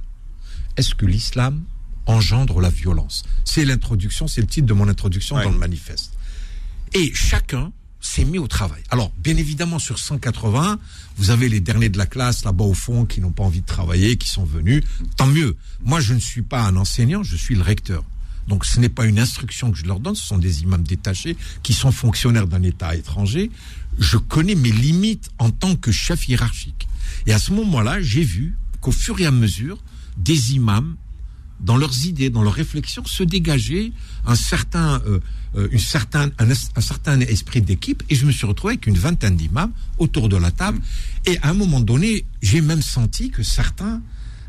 [0.76, 1.62] Est-ce que l'islam
[2.06, 3.24] engendre la violence?
[3.44, 5.44] C'est l'introduction, c'est le titre de mon introduction Ouais.
[5.44, 6.12] dans le manifeste.
[6.94, 8.82] Et chacun s'est mis au travail.
[8.90, 10.78] Alors, bien évidemment, sur 180,
[11.16, 13.66] vous avez les derniers de la classe là-bas au fond qui n'ont pas envie de
[13.66, 14.84] travailler, qui sont venus.
[15.16, 15.56] Tant mieux.
[15.82, 18.04] Moi, je ne suis pas un enseignant, je suis le recteur.
[18.46, 21.36] Donc, ce n'est pas une instruction que je leur donne, ce sont des imams détachés
[21.64, 23.50] qui sont fonctionnaires d'un État étranger.
[23.98, 26.86] Je connais mes limites en tant que chef hiérarchique.
[27.26, 29.78] Et à ce moment-là, j'ai vu qu'au fur et à mesure,
[30.16, 30.96] des imams
[31.60, 33.92] dans leurs idées, dans leurs réflexions, se dégager
[34.26, 35.20] un certain, euh,
[35.56, 38.02] euh, une certain, un, certain esprit d'équipe.
[38.10, 40.80] Et je me suis retrouvé avec une vingtaine d'imams autour de la table.
[41.26, 44.02] Et à un moment donné, j'ai même senti que certains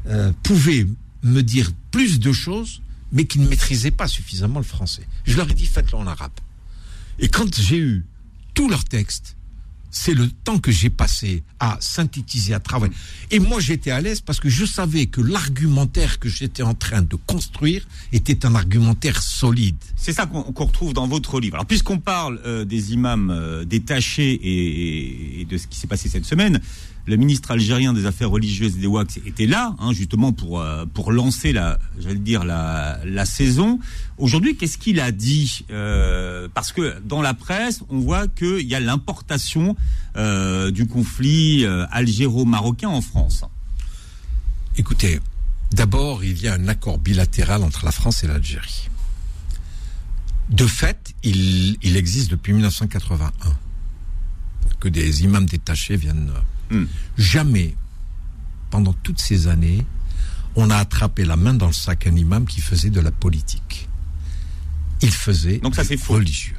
[0.08, 0.88] euh, pouvaient
[1.24, 5.08] me dire plus de choses, mais qui ne maîtrisaient pas suffisamment le français.
[5.26, 6.32] Je leur ai dit, faites-le en arabe.
[7.20, 8.06] Et quand j'ai eu
[8.54, 9.36] tous leurs textes,
[9.96, 12.94] c'est le temps que j'ai passé à synthétiser, à travailler.
[13.32, 17.02] Et moi, j'étais à l'aise parce que je savais que l'argumentaire que j'étais en train
[17.02, 19.78] de construire était un argumentaire solide.
[19.96, 21.56] C'est ça qu'on retrouve dans votre livre.
[21.56, 26.26] Alors, puisqu'on parle euh, des imams euh, détachés et de ce qui s'est passé cette
[26.26, 26.60] semaine,
[27.08, 30.86] le ministre algérien des Affaires religieuses et des WACS était là, hein, justement pour euh,
[30.92, 33.80] pour lancer la, j'allais dire la la saison.
[34.18, 38.76] Aujourd'hui, qu'est-ce qu'il a dit Euh, Parce que dans la presse, on voit qu'il y
[38.76, 39.76] a l'importation
[40.18, 43.44] euh, du conflit algéro-marocain en France.
[44.78, 45.20] Écoutez,
[45.72, 48.90] d'abord, il y a un accord bilatéral entre la France et l'Algérie.
[50.50, 53.32] De fait, il, il existe depuis 1981
[54.80, 56.32] que des imams détachés viennent.
[57.18, 57.76] Jamais,
[58.72, 59.86] pendant toutes ces années,
[60.56, 63.90] on a attrapé la main dans le sac un imam qui faisait de la politique.
[65.02, 66.56] Il faisait Donc ça, c'est religieux.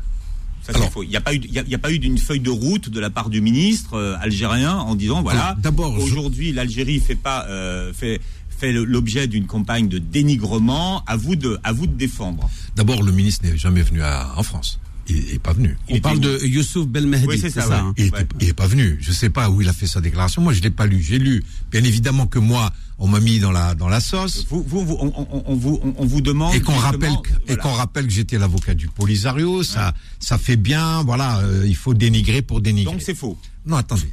[0.63, 1.03] Ça, Alors- faux.
[1.03, 2.41] Il n'y a pas eu, il y a, il y a pas eu d'une feuille
[2.41, 5.57] de route de la part du ministre euh, algérien en disant voilà.
[5.59, 8.21] D'abord, je- aujourd'hui, l'Algérie fait pas euh, fait
[8.59, 11.05] fait l'objet d'une campagne de dénigrement.
[11.07, 12.49] À vous de à vous de défendre.
[12.75, 14.81] D'abord, le ministre n'est jamais venu à- en France.
[15.09, 15.77] Il n'est pas venu.
[15.89, 17.69] Il On parle de Youssouf Belmehdi, Oui, c'est ça, ça.
[17.69, 17.75] ouais.
[17.77, 17.95] hein.
[17.97, 18.27] Il Ouais.
[18.43, 18.97] n'est pas venu.
[19.01, 20.43] Je ne sais pas où il a fait sa déclaration.
[20.43, 21.01] Moi, je l'ai pas lu.
[21.03, 21.45] J'ai lu.
[21.71, 24.45] Bien évidemment que moi, on m'a mis dans la dans la sauce.
[24.51, 27.35] Vous, vous, vous- on, on- on vous on, vous demande Et qu'on rappelle, que- et
[27.55, 27.63] voilà.
[27.63, 31.95] qu'on rappelle que j'étais l'avocat du Polisario, ça, ça fait bien, voilà, euh, il faut
[31.95, 32.93] dénigrer pour dénigrer.
[32.93, 33.39] Donc c'est faux.
[33.65, 34.13] Non, attendez.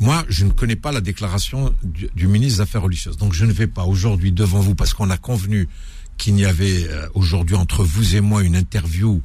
[0.00, 3.18] Moi, je ne connais pas la déclaration du, du ministre des Affaires religieuses.
[3.18, 5.68] Donc, je ne vais pas aujourd'hui devant vous, parce qu'on a convenu
[6.16, 9.22] qu'il y avait euh, aujourd'hui entre vous et moi une interview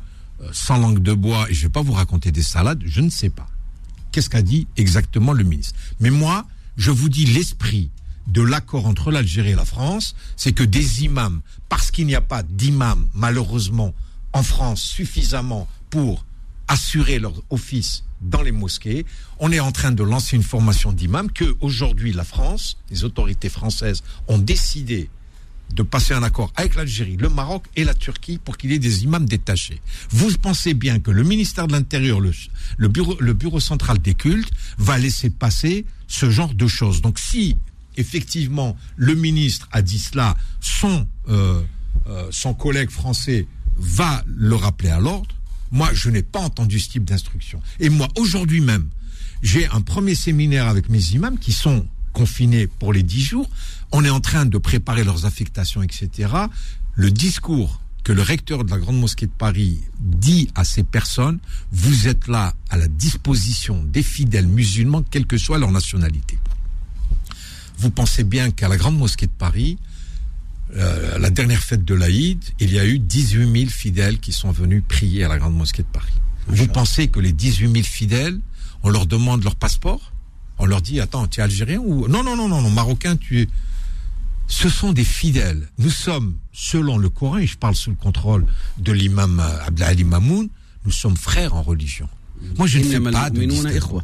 [0.52, 3.10] sans langue de bois, et je ne vais pas vous raconter des salades, je ne
[3.10, 3.48] sais pas.
[4.12, 5.76] Qu'est-ce qu'a dit exactement le ministre?
[6.00, 6.46] Mais moi,
[6.78, 7.90] je vous dis l'esprit
[8.28, 12.22] de l'accord entre l'Algérie et la France, c'est que des imams, parce qu'il n'y a
[12.22, 13.94] pas d'imams, malheureusement,
[14.34, 16.26] en France suffisamment pour
[16.68, 19.06] assurer leur office dans les mosquées.
[19.40, 23.50] On est en train de lancer une formation d'imams que aujourd'hui la France, les autorités
[23.50, 25.10] françaises ont décidé
[25.74, 28.80] de passer un accord avec l'Algérie, le Maroc et la Turquie pour qu'il y ait
[28.80, 29.82] des imams détachés.
[30.10, 35.30] Vous pensez bien que le ministère de l'Intérieur, le, bureau, central des cultes, va laisser
[35.30, 37.02] passer ce genre de choses.
[37.02, 37.56] Donc si
[37.98, 41.62] effectivement le ministre a dit cela, son, euh,
[42.08, 43.48] euh, son collègue français
[43.78, 45.36] va le rappeler à l'ordre.
[45.72, 47.62] Moi, je n'ai pas entendu ce type d'instruction.
[47.80, 48.88] Et moi, aujourd'hui même,
[49.42, 53.50] j'ai un premier séminaire avec mes imams qui sont confinés pour les dix jours.
[53.98, 56.30] On est en train de préparer leurs affectations, etc.
[56.96, 61.40] Le discours que le recteur de la Grande Mosquée de Paris dit à ces personnes,
[61.72, 66.38] vous êtes là à la disposition des fidèles musulmans, quelle que soit leur nationalité.
[67.78, 69.78] Vous pensez bien qu'à la Grande Mosquée de Paris,
[70.76, 74.52] euh, la dernière fête de l'Aïd, il y a eu 18 000 fidèles qui sont
[74.52, 76.20] venus prier à la Grande Mosquée de Paris.
[76.48, 78.42] Vous pensez que les 18 000 fidèles,
[78.84, 80.12] on leur demande leur passeport?
[80.58, 82.10] On leur dit, attends, tu es algérien ou...
[82.10, 83.48] Non, non, non, non, non, marocain, tu es...
[84.48, 85.70] Ce sont des fidèles.
[85.78, 88.46] Nous sommes, selon le Coran, et je parle sous le contrôle
[88.78, 90.50] de l'imam Abdelali Mamoun,
[90.86, 92.08] nous sommes frères en religion.
[92.58, 94.02] Moi, je ne fais pas de distinguo.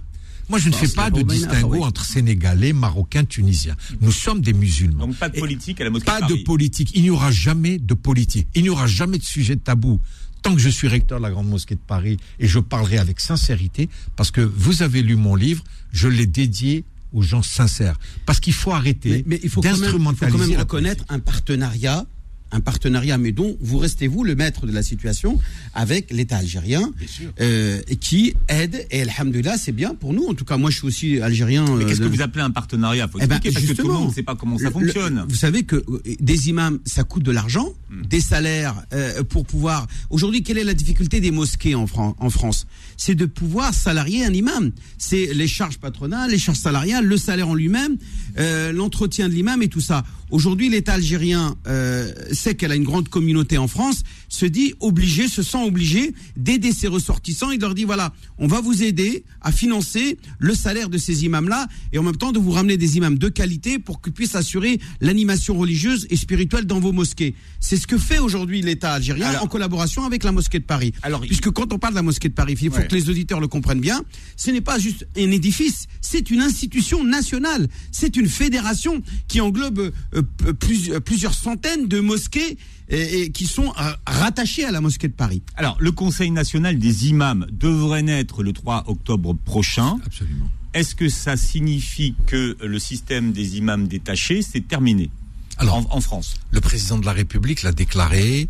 [0.49, 3.75] Moi, je ne fais pas de distinguo entre Sénégalais, Marocains, Tunisiens.
[4.01, 5.07] Nous sommes des musulmans.
[5.07, 6.91] Donc pas de politique à la mosquée Pas de politique.
[6.93, 8.47] Il n'y aura jamais de politique.
[8.55, 10.01] Il n'y aura jamais de sujet tabou.
[10.41, 13.19] Tant que je suis recteur de la Grande Mosquée de Paris, et je parlerai avec
[13.19, 17.97] sincérité, parce que vous avez lu mon livre, je l'ai dédié aux gens sincères.
[18.25, 20.53] Parce qu'il faut arrêter Mais, mais il faut quand même, il faut d'instrumentaliser quand même
[20.53, 22.05] la reconnaître un partenariat,
[22.51, 25.39] un partenariat, mais dont vous restez vous le maître de la situation
[25.73, 26.91] avec l'État algérien,
[27.39, 28.85] euh, qui aide.
[28.91, 30.25] Et alhamdulillah, c'est bien pour nous.
[30.27, 31.65] En tout cas, moi, je suis aussi algérien.
[31.75, 33.07] Mais euh, qu'est-ce que de- vous appelez un partenariat?
[33.07, 34.71] Faut Eh ben, parce que tout le justement, monde ne sait pas comment ça le-
[34.71, 35.15] fonctionne.
[35.15, 38.03] le- vous savez que euh, des imams, ça coûte de l'argent, Hmm.
[38.07, 39.87] des salaires euh, pour pouvoir.
[40.09, 42.65] Aujourd'hui, quelle est la difficulté des mosquées en, Fran- en France?
[42.97, 44.71] C'est de pouvoir salarier un imam.
[44.97, 47.97] C'est les charges patronales, les charges salariales, le salaire en lui-même,
[48.37, 50.03] euh, l'entretien de l'imam et tout ça.
[50.31, 55.27] Aujourd'hui, l'État algérien euh, sait qu'elle a une grande communauté en France, se dit obligé,
[55.27, 57.51] se sent obligé d'aider ses ressortissants.
[57.51, 61.67] Il leur dit voilà, on va vous aider à financer le salaire de ces imams-là
[61.91, 64.79] et en même temps de vous ramener des imams de qualité pour qu'ils puissent assurer
[65.01, 67.35] l'animation religieuse et spirituelle dans vos mosquées.
[67.59, 70.93] C'est ce que fait aujourd'hui l'État algérien Alors- en collaboration avec la mosquée de Paris.
[71.01, 72.87] Alors, Puisque quand on parle de la mosquée de Paris, il faut Ouais.
[72.87, 74.01] que les auditeurs le comprennent bien,
[74.37, 79.91] ce n'est pas juste un édifice, c'est une institution nationale, c'est une fédération qui englobe
[80.13, 82.57] euh, p- plus- plusieurs centaines de mosquées
[82.89, 85.41] et, et qui sont euh, rattachées à la mosquée de Paris.
[85.55, 89.97] Alors, le Conseil national des imams devrait naître le 3 octobre prochain.
[90.05, 90.49] Absolument.
[90.73, 95.09] Est-ce que ça signifie que le système des imams détachés, c'est terminé
[95.57, 96.35] Alors, en, en France?
[96.51, 98.47] Le président de la République l'a déclaré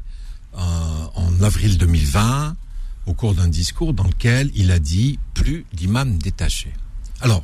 [0.56, 0.58] euh,
[1.16, 2.56] en avril 2020
[3.08, 6.74] au cours d'un discours dans lequel il a dit plus d'imams détachés.
[7.22, 7.44] Alors,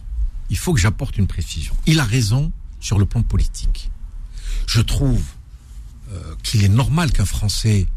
[0.51, 1.73] il faut que j'apporte une précision.
[1.87, 3.89] Il a raison sur le plan politique.
[4.67, 5.21] Je trouve
[6.11, 7.87] euh, qu'il est normal qu'un Français,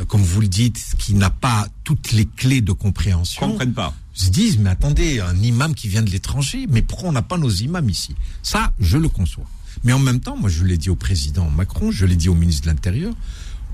[0.00, 3.94] euh, comme vous le dites, qui n'a pas toutes les clés de compréhension, pas.
[4.14, 7.38] se disent, mais attendez, un imam qui vient de l'étranger, mais pourquoi on n'a pas
[7.38, 8.14] nos imams ici?
[8.42, 9.46] Ça, je le conçois.
[9.84, 12.34] Mais en même temps, moi je l'ai dit au président Macron, je l'ai dit au
[12.34, 13.14] ministre de l'Intérieur,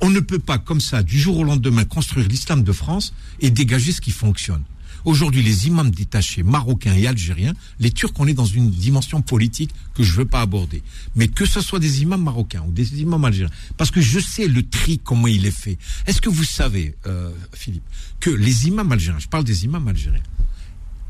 [0.00, 3.50] on ne peut pas comme ça, du jour au lendemain, construire l'islam de France et
[3.50, 4.62] dégager ce qui fonctionne.
[5.04, 9.70] Aujourd'hui, les imams détachés, marocains et algériens, les Turcs, on est dans une dimension politique
[9.94, 10.82] que je ne veux pas aborder.
[11.14, 14.48] Mais que ce soit des imams marocains ou des imams algériens, parce que je sais
[14.48, 15.78] le tri, comment il est fait.
[16.06, 17.84] Est-ce que vous savez, euh, Philippe,
[18.18, 20.22] que les imams algériens, je parle des imams algériens,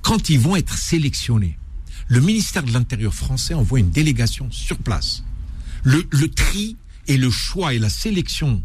[0.02, 1.57] quand ils vont être sélectionnés,
[2.09, 5.22] le ministère de l'Intérieur français envoie une délégation sur place.
[5.85, 6.76] Le, le tri
[7.07, 8.62] et le choix et la sélection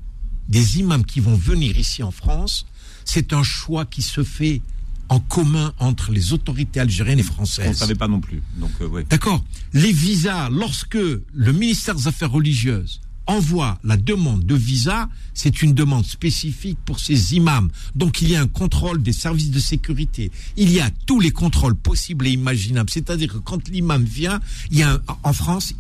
[0.50, 2.65] des imams qui vont venir ici en France,
[3.06, 4.62] c'est un choix qui se fait
[5.10, 7.78] en commun entre les autorités algériennes et On ne françaises.
[7.78, 8.41] savait pas non plus.
[8.58, 9.06] Donc, euh, ouais.
[9.10, 9.43] D'accord.
[9.74, 15.74] Les visas, lorsque le ministère des Affaires religieuses envoie la demande de visa, c'est une
[15.76, 17.69] demande spécifique pour ces imams.
[17.95, 20.32] Donc il y a un contrôle des services de sécurité.
[20.58, 22.89] Il y a tous les contrôles possibles et imaginables.
[22.89, 24.39] C'est-à-dire que quand l'imam vient,
[24.72, 25.74] il y a un- en France,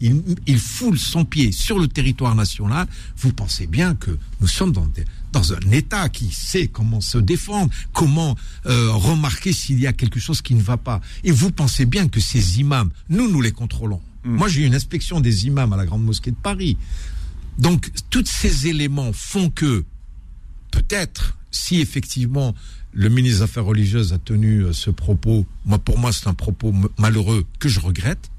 [0.00, 2.86] il, il foule son pied sur le territoire national.
[3.16, 7.18] Vous pensez bien que nous sommes dans, des- dans un État qui sait comment se
[7.18, 11.00] défendre, comment euh, remarquer s'il y a quelque chose qui ne va pas.
[11.24, 14.00] Et vous pensez bien que ces imams, nous, nous les contrôlons.
[14.24, 16.76] Moi, j'ai eu une inspection des imams à la Grande Mosquée de Paris.
[17.58, 19.84] Donc, tous ces éléments font que,
[20.70, 22.54] peut-être, si effectivement
[22.92, 26.34] le ministre des Affaires religieuses a tenu euh, ce propos, moi, pour moi, c'est un
[26.34, 28.30] propos malheureux que je regrette,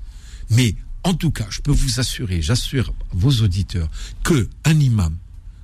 [0.50, 3.90] mais en tout cas, je peux vous assurer, j'assure vos auditeurs,
[4.24, 5.16] que un imam,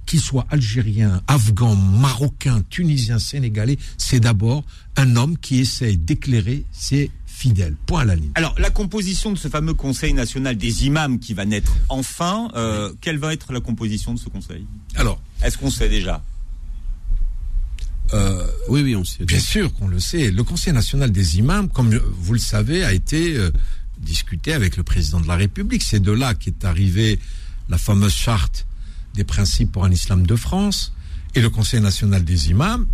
[0.10, 4.64] qu'il soit algérien, afghan, marocain, tunisien, sénégalais, c'est d'abord
[4.96, 7.76] un homme qui essaye d'éclairer ses fidèles.
[7.86, 8.32] Point à la ligne.
[8.34, 12.92] Alors, la composition de ce fameux Conseil national des imams qui va naître enfin, euh,
[13.02, 14.66] quelle va être la composition de ce conseil?
[14.96, 16.24] Alors, Est-ce qu'on sait déjà?
[18.12, 19.26] Euh, Oui, oui, on sait.
[19.26, 20.32] Bien sûr qu'on le sait.
[20.32, 23.52] Le Conseil national des imams, comme vous le savez, a été euh,
[24.00, 25.84] discuté avec le président de la République.
[25.84, 27.20] C'est de là qu'est arrivée
[27.70, 28.66] la fameuse charte
[29.20, 30.94] des principes pour un islam de France.
[31.36, 32.88] Et le Conseil national des imams,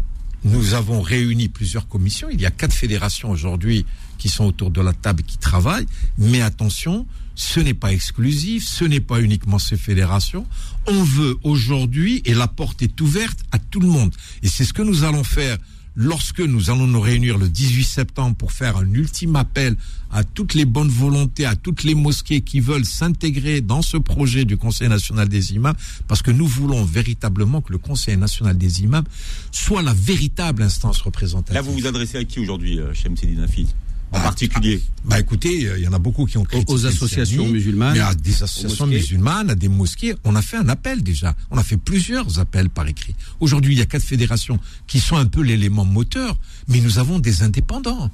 [0.44, 2.30] nous avons réuni plusieurs commissions.
[2.32, 3.86] Il y a quatre fédérations aujourd'hui
[4.18, 5.86] qui sont autour de la table et qui travaillent.
[6.18, 10.48] Mais attention, ce n'est pas exclusif, ce n'est pas uniquement ces fédérations.
[10.88, 14.14] On veut aujourd'hui, et la porte est ouverte à tout le monde.
[14.42, 15.58] Et c'est ce que nous allons faire
[15.96, 19.76] lorsque nous allons nous réunir le 18 septembre pour faire un ultime appel
[20.12, 24.46] à toutes les bonnes volontés, à toutes les mosquées qui veulent s'intégrer dans ce projet
[24.46, 25.76] du Conseil national des imams,
[26.08, 29.06] parce que nous voulons véritablement que le Conseil national des imams
[29.52, 31.56] soit la véritable instance représentative.
[31.56, 32.94] Là, vous vous adressez à qui aujourd'hui, euh,
[34.12, 37.94] en particulier Bah écoutez, il y en a beaucoup qui ont critiqué aux associations musulmanes,
[37.94, 40.15] mais à des associations musulmanes, à des mosquées.
[40.24, 41.36] On a fait un appel déjà.
[41.52, 43.15] On a fait plusieurs appels par écrit.
[43.39, 46.38] Aujourd'hui, il y a quatre fédérations qui sont un peu l'élément moteur,
[46.68, 48.10] mais nous avons des indépendants.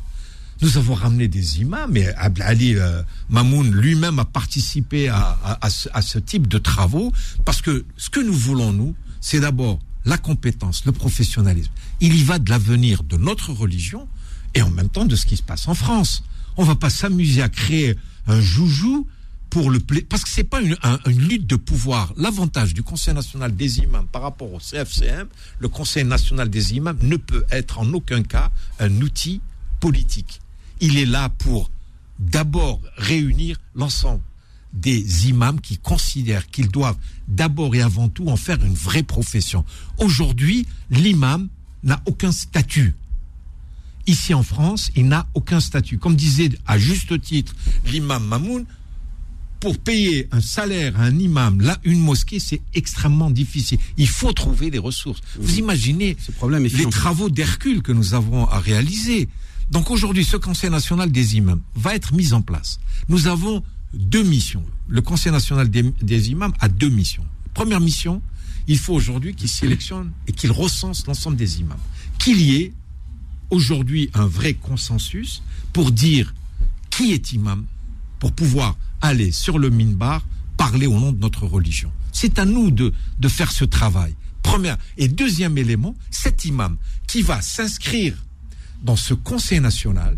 [0.62, 5.90] Nous avons ramené des imams, mais Ali euh, Mamoun lui-même a participé à, à, ce,
[5.92, 7.12] à ce type de travaux,
[7.46, 11.72] parce que ce que nous voulons, nous, c'est d'abord la compétence, le professionnalisme.
[12.00, 14.08] Il y va de l'avenir de notre religion,
[14.54, 16.24] et en même temps de ce qui se passe en France.
[16.58, 17.96] On va pas s'amuser à créer
[18.28, 19.08] un joujou
[19.50, 22.14] pour le parce que c'est pas une, une, lutte de pouvoir.
[22.18, 25.28] L'avantage du Conseil national des imams par rapport au CFCM,
[25.60, 29.42] le Conseil national des imams ne peut être en aucun cas un outil
[29.80, 30.42] politique.
[30.80, 31.70] Il est là pour
[32.20, 34.22] d'abord réunir l'ensemble
[34.74, 39.66] des imams qui considèrent qu'ils doivent d'abord et avant tout en faire une vraie profession.
[39.98, 41.50] Aujourd'hui, l'imam
[41.84, 42.96] n'a aucun statut.
[44.12, 45.98] Ici en France, il n'a aucun statut.
[45.98, 48.66] Comme disait à juste titre l'imam Mamoun,
[49.62, 53.80] pour payer un salaire à un imam, là, une mosquée, c'est extrêmement difficile.
[53.96, 55.22] Il faut trouver des ressources.
[55.40, 59.30] Vous imaginez problème les travaux d'Hercule que nous avons à réaliser.
[59.70, 62.82] Donc aujourd'hui, ce Conseil national des imams va être mis en place.
[63.08, 64.66] Nous avons deux missions.
[64.90, 67.26] Le Conseil national des, des imams a deux missions.
[67.54, 68.22] Première mission,
[68.68, 71.80] il faut aujourd'hui qu'il sélectionne et qu'il recense l'ensemble des imams.
[72.20, 72.74] Qu'il y ait
[73.52, 76.34] aujourd'hui un vrai consensus pour dire
[76.90, 77.66] qui est imam,
[78.20, 80.24] pour pouvoir aller sur le minbar,
[80.58, 81.92] parler au nom de notre religion.
[82.12, 84.16] C'est à nous de, de faire ce travail.
[84.42, 84.74] Premier.
[84.98, 88.16] Et deuxième élément, cet imam qui va s'inscrire
[88.82, 90.18] dans ce conseil national,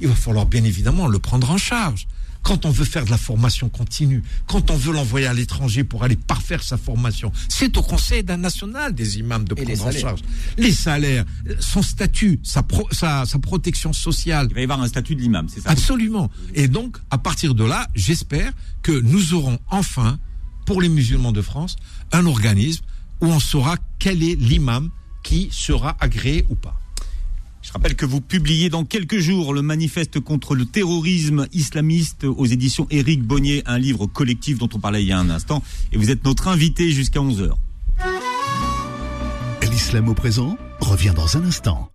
[0.00, 2.06] il va falloir bien évidemment le prendre en charge
[2.42, 6.04] quand on veut faire de la formation continue, quand on veut l'envoyer à l'étranger pour
[6.04, 10.20] aller parfaire sa formation, c'est au Conseil national des imams de prendre en charge
[10.56, 11.24] les salaires,
[11.58, 14.48] son statut, sa, sa, protection sociale.
[14.50, 15.70] Il va y avoir un statut de l'imam, c'est ça?
[15.70, 16.30] Absolument.
[16.54, 20.18] Et donc, à partir de là, j'espère que nous aurons enfin,
[20.66, 21.76] pour les musulmans de France,
[22.12, 22.84] un organisme
[23.20, 24.90] où on saura quel est l'imam
[25.22, 26.79] qui sera agréé ou pas.
[27.62, 32.46] Je rappelle que vous publiez dans quelques jours le manifeste contre le terrorisme islamiste aux
[32.46, 35.62] éditions Éric Bonnier, un livre collectif dont on parlait il y a un instant.
[35.92, 37.50] Et vous êtes notre invité jusqu'à 11h.
[39.70, 41.90] L'islam au présent revient dans un instant.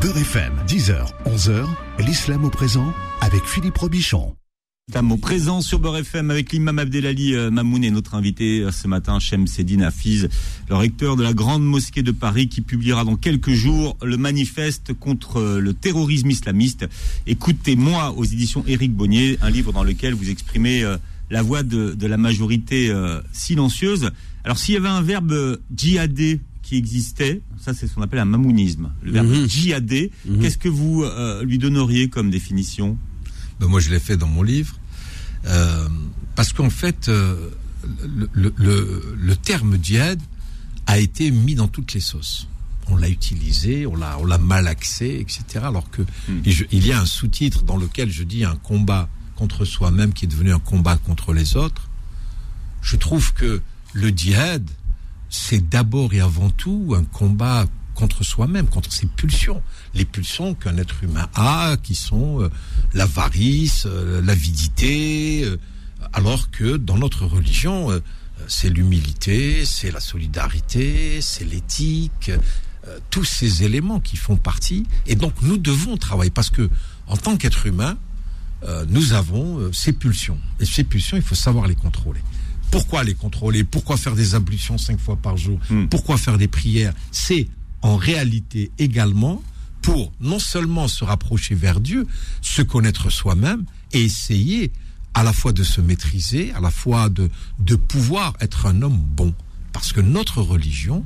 [0.00, 1.66] Beurre FM, 10h, 11h,
[2.00, 4.34] l'islam au présent avec Philippe Robichon
[4.94, 8.86] au présent sur Beurre FM avec l'imam Abdelali euh, Mamoun et notre invité euh, ce
[8.86, 10.28] matin, Shem Sedine Hafiz,
[10.68, 14.92] le recteur de la Grande Mosquée de Paris qui publiera dans quelques jours le manifeste
[14.92, 16.86] contre euh, le terrorisme islamiste.
[17.26, 20.84] Écoutez-moi aux éditions Éric Bonnier, un livre dans lequel vous exprimez
[21.30, 22.92] la voix de, la majorité
[23.32, 24.10] silencieuse.
[24.44, 28.26] Alors s'il y avait un verbe djihadé qui existait, ça c'est ce qu'on appelle un
[28.26, 29.48] mamounisme, le verbe mmh.
[29.48, 30.40] djihadé, mhm.
[30.40, 31.04] qu'est-ce que vous
[31.42, 32.98] lui donneriez comme définition?
[33.58, 34.76] Ben, moi je l'ai fait dans mon livre,
[35.46, 35.88] euh,
[36.34, 37.50] parce qu'en fait, euh,
[38.32, 40.20] le, le, le, terme djihad
[40.86, 42.48] a été mis dans toutes les sauces.
[42.88, 45.64] On l'a utilisé, on l'a, on l'a malaxé, etc.
[45.64, 46.42] Alors que hmm.
[46.70, 50.28] il y a un sous-titre dans lequel je dis un combat contre soi-même qui est
[50.28, 51.88] devenu un combat contre les autres.
[52.80, 54.68] Je trouve que le djihad,
[55.30, 57.66] c'est d'abord et avant tout un combat
[58.02, 59.62] contre soi-même, contre ses pulsions.
[59.94, 62.50] Les pulsions qu'un être humain a, qui sont euh,
[62.94, 65.56] l'avarice, euh, l'avidité, euh,
[66.12, 67.90] alors que dans notre religion,
[68.48, 72.32] c'est l'humilité, c'est la solidarité, c'est l'éthique,
[73.08, 74.84] tous ces éléments qui font partie.
[75.06, 76.68] Et donc nous devons travailler parce que
[77.06, 77.96] en tant qu'être humain,
[78.88, 80.38] nous avons ces pulsions.
[80.58, 82.20] Et ces pulsions, il faut savoir les contrôler.
[82.72, 83.62] Pourquoi les contrôler?
[83.62, 85.60] Pourquoi faire des ablutions cinq fois par jour?
[85.70, 85.86] Hmm.
[85.86, 86.94] Pourquoi faire des prières?
[87.12, 87.46] C'est
[87.82, 89.42] en réalité également
[89.82, 92.06] pour non seulement se rapprocher vers Dieu,
[92.40, 94.72] se connaître soi-même et essayer
[95.14, 97.28] à la fois de se maîtriser, à la fois de,
[97.76, 99.34] pouvoir être un homme bon.
[99.72, 101.04] Parce que notre religion,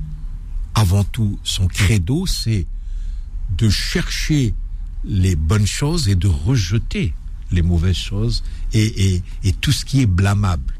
[0.75, 2.67] avant tout, son credo, c'est
[3.57, 4.55] de chercher
[5.05, 7.15] les bonnes choses et de rejeter
[7.51, 10.75] les mauvaises choses et, et tout ce qui est blâmable.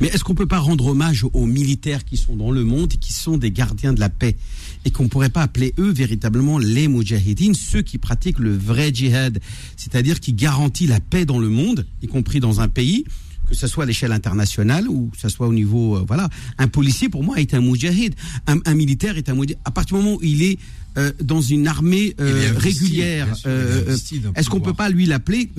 [0.00, 2.96] Mais est-ce qu'on peut pas rendre hommage aux militaires qui sont dans le monde et
[2.96, 4.36] qui sont des gardiens de la paix
[4.84, 9.40] et qu'on pourrait pas appeler eux véritablement les mujahidines, ceux qui pratiquent le vrai djihad,
[9.76, 13.04] c'est-à-dire qui garantit la paix dans le monde, y compris dans un pays
[13.50, 16.28] que ce soit à l'échelle internationale ou que ce soit au niveau, euh, voilà,
[16.58, 18.14] un policier pour moi est un moujahid,
[18.46, 19.58] un, un militaire est un moujahid.
[19.64, 20.58] À partir du moment où il est
[20.96, 23.28] euh, dans une armée euh, régulière,
[24.34, 25.50] est-ce qu'on peut pas lui l'appeler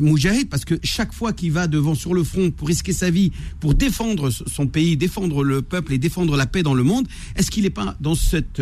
[0.00, 3.32] moujahid parce que chaque fois qu'il va devant sur le front pour risquer sa vie,
[3.60, 7.06] pour défendre son pays, défendre le peuple et défendre la paix dans le monde,
[7.36, 8.60] est-ce qu'il n'est pas dans cet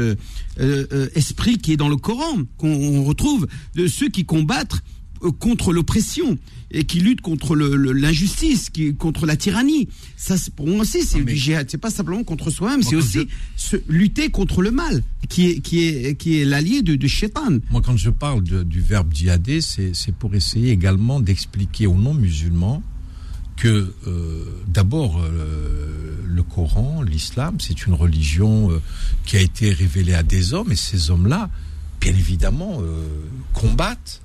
[1.15, 4.83] esprit qui est dans le Coran qu'on on retrouve de ceux qui combattent
[5.31, 6.39] contre l'oppression
[6.71, 9.89] et qui luttent contre l'injustice, qui contre la tyrannie.
[10.17, 11.69] Ça, pour moi aussi, c'est du djihad.
[11.71, 15.85] C'est pas simplement contre soi-même, c'est aussi se- lutter contre le mal, qui est qui
[15.87, 17.59] est qui est l'allié de, de Shaitan.
[17.71, 21.95] Moi, quand je parle de- du verbe djihadé, c'est c'est pour essayer également d'expliquer aux
[21.97, 22.83] non-musulmans
[23.57, 28.81] que euh, d'abord euh, le Coran, l'islam, c'est une religion euh,
[29.27, 31.51] qui a été révélée à des hommes et ces hommes-là,
[32.01, 33.07] bien évidemment, euh,
[33.53, 34.21] combattent.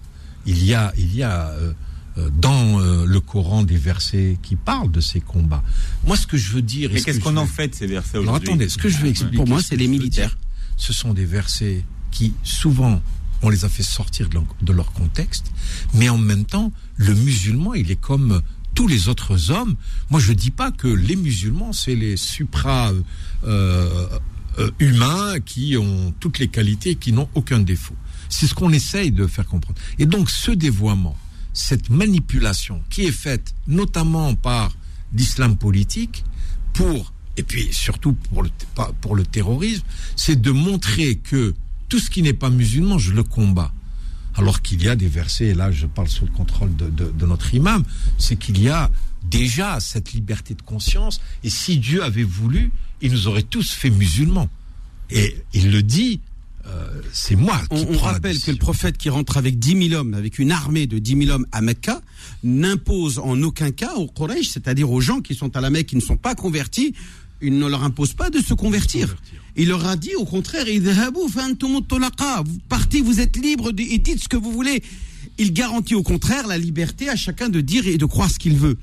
[0.50, 1.74] Il y a, il y a euh,
[2.18, 5.64] euh, dans euh, le Coran des versets qui parlent de ces combats.
[6.08, 7.68] Moi, ce que je veux dire, et Mais ce qu'est-ce que qu'on en veux- fait
[7.70, 9.36] de ces versets aujourd'hui attendez, ce que je vais expliquer.
[9.38, 10.38] Pour moi, ce c'est les veux militaires.
[10.76, 13.00] ce sont des versets qui, souvent,
[13.44, 15.52] on les a fait sortir de leur, contexte,
[15.94, 18.42] mais en même temps, le musulman, il est comme
[18.74, 19.76] tous les autres hommes.
[20.10, 24.08] Moi, je dis pas que les musulmans, c'est les supra euh,
[24.58, 27.96] euh, humains qui ont toutes les qualités, qui n'ont aucun défaut.
[28.30, 29.80] C'est ce qu'on essaye de faire comprendre.
[29.98, 31.18] Et donc, ce dévoiement,
[31.54, 34.72] cette manipulation qui est faite notamment par
[35.14, 36.24] l'islam politique
[36.74, 38.50] pour, et puis surtout pour le,
[39.02, 39.84] pour le terrorisme,
[40.16, 41.56] c'est de montrer que
[41.90, 43.74] tout ce qui n'est pas musulman, je le combats.
[44.36, 47.26] Alors qu'il y a des versets, et là je parle sous le contrôle de- de
[47.26, 47.84] notre imam,
[48.20, 48.92] c'est qu'il y a
[49.24, 52.72] déjà cette liberté de conscience, et si Dieu avait voulu,
[53.02, 54.48] il nous aurait tous fait musulmans.
[55.10, 56.22] Et il le dit,
[56.68, 60.00] euh, c'est moi qui On, on rappelle que le prophète qui rentre avec 10 000
[60.00, 62.02] hommes, avec une armée de 10 000 hommes à Mecca,
[62.44, 65.96] n'impose en aucun cas aux Quraysh, c'est-à-dire aux gens qui sont à la Mecque, qui
[65.96, 66.94] ne sont pas convertis,
[67.42, 69.16] il ne leur impose pas de se convertir.
[69.56, 74.38] Il leur a dit au contraire, vous partez, vous êtes libres et dites ce que
[74.38, 74.84] vous voulez.
[75.38, 78.58] Il garantit au contraire la liberté à chacun de dire et de croire ce qu'il
[78.58, 78.78] veut.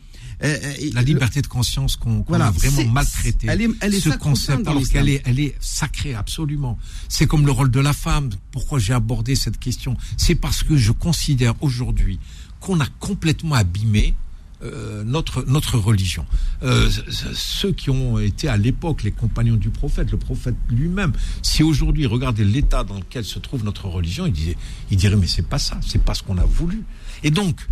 [0.45, 3.47] Euh, euh, la liberté de conscience qu'on Voilà, a vraiment c'est- maltraité.
[3.49, 6.79] elle est- elle est ce concept, alors qu'elle est, elle est sacrée absolument.
[7.09, 8.29] C'est comme le rôle de la femme.
[8.53, 9.97] Pourquoi j'ai abordé cette question?
[10.19, 12.19] C'est parce que je considère aujourd'hui
[12.61, 14.15] qu'on a complètement abîmé
[14.63, 16.25] euh, notre notre religion.
[16.63, 16.91] Euh,
[17.35, 21.13] ceux qui ont été à l'époque les compagnons du prophète, le prophète lui-même,
[21.43, 24.57] si aujourd'hui regardez l'état dans lequel se trouve notre religion, il disait,
[24.91, 26.85] il dirait mais c'est pas ça, c'est pas ce qu'on a voulu.
[27.23, 27.67] Et donc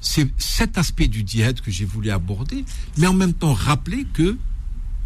[0.00, 2.64] c'est cet aspect du djihad que j'ai voulu aborder,
[2.98, 4.36] mais en même temps rappeler que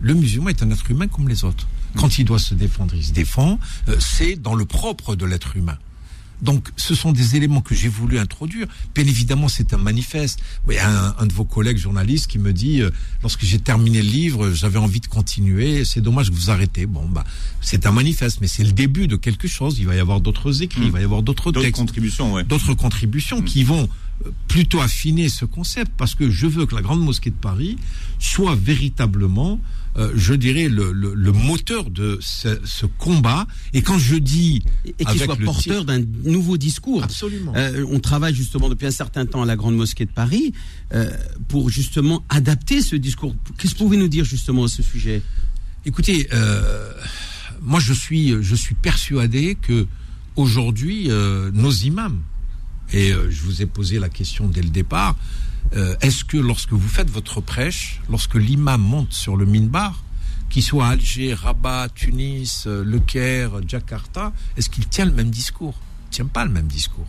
[0.01, 1.67] le musulman est un être humain comme les autres.
[1.97, 3.59] Quand il doit se défendre, il se défend.
[3.89, 5.79] Euh, c'est dans le propre de l'être humain.
[6.43, 8.67] Donc, ce sont des éléments que j'ai voulu introduire.
[8.95, 10.41] Bien évidemment, c'est un manifeste.
[10.69, 12.91] Il y a un, un de vos collègues journalistes qui me dit, euh,
[13.23, 15.85] lorsque j'ai terminé le livre, j'avais envie de continuer.
[15.85, 16.87] C'est dommage que vous arrêtez.
[16.87, 17.25] Bon, bah,
[17.61, 19.79] c'est un manifeste, mais c'est le début de quelque chose.
[19.79, 22.45] Il va y avoir d'autres écrits, il va y avoir d'autres D'autres textes contributions, ouais.
[22.45, 23.89] d'autres contributions qui vont
[24.49, 27.77] plutôt affiner ce concept parce que je veux que la grande mosquée de Paris
[28.19, 29.61] soit véritablement
[29.97, 34.65] euh, je dirais le, le, le moteur de ce, ce combat et quand je dis
[34.99, 37.05] et qu'il soit porteur d'un nouveau discours.
[37.05, 37.53] Absolument.
[37.55, 40.53] Euh, on travaille justement depuis un certain temps à la Grande Mosquée de Paris
[40.93, 41.11] euh,
[41.47, 43.37] pour justement adapter ce discours.
[43.57, 45.23] Qu'est-ce que vous pouvez nous dire justement à ce sujet?
[45.87, 46.29] Écoutez,
[47.63, 49.87] moi je suis, je suis persuadé que
[50.35, 51.09] aujourd'hui
[51.53, 52.21] nos imams,
[52.93, 55.17] et euh, je vous ai posé la question dès le départ,
[55.75, 60.03] euh, est-ce que lorsque vous faites votre prêche, lorsque l'imam monte sur le minbar,
[60.51, 65.31] qu'il soit à Alger, Rabat, Tunis, euh, Le Caire, Jakarta, est-ce qu'il tient le même
[65.31, 65.75] discours?
[66.05, 67.09] Il ne tient pas le même discours.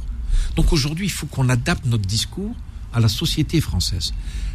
[0.55, 2.55] Donc aujourd'hui, il faut qu'on adapte notre discours
[2.93, 4.13] à la société française.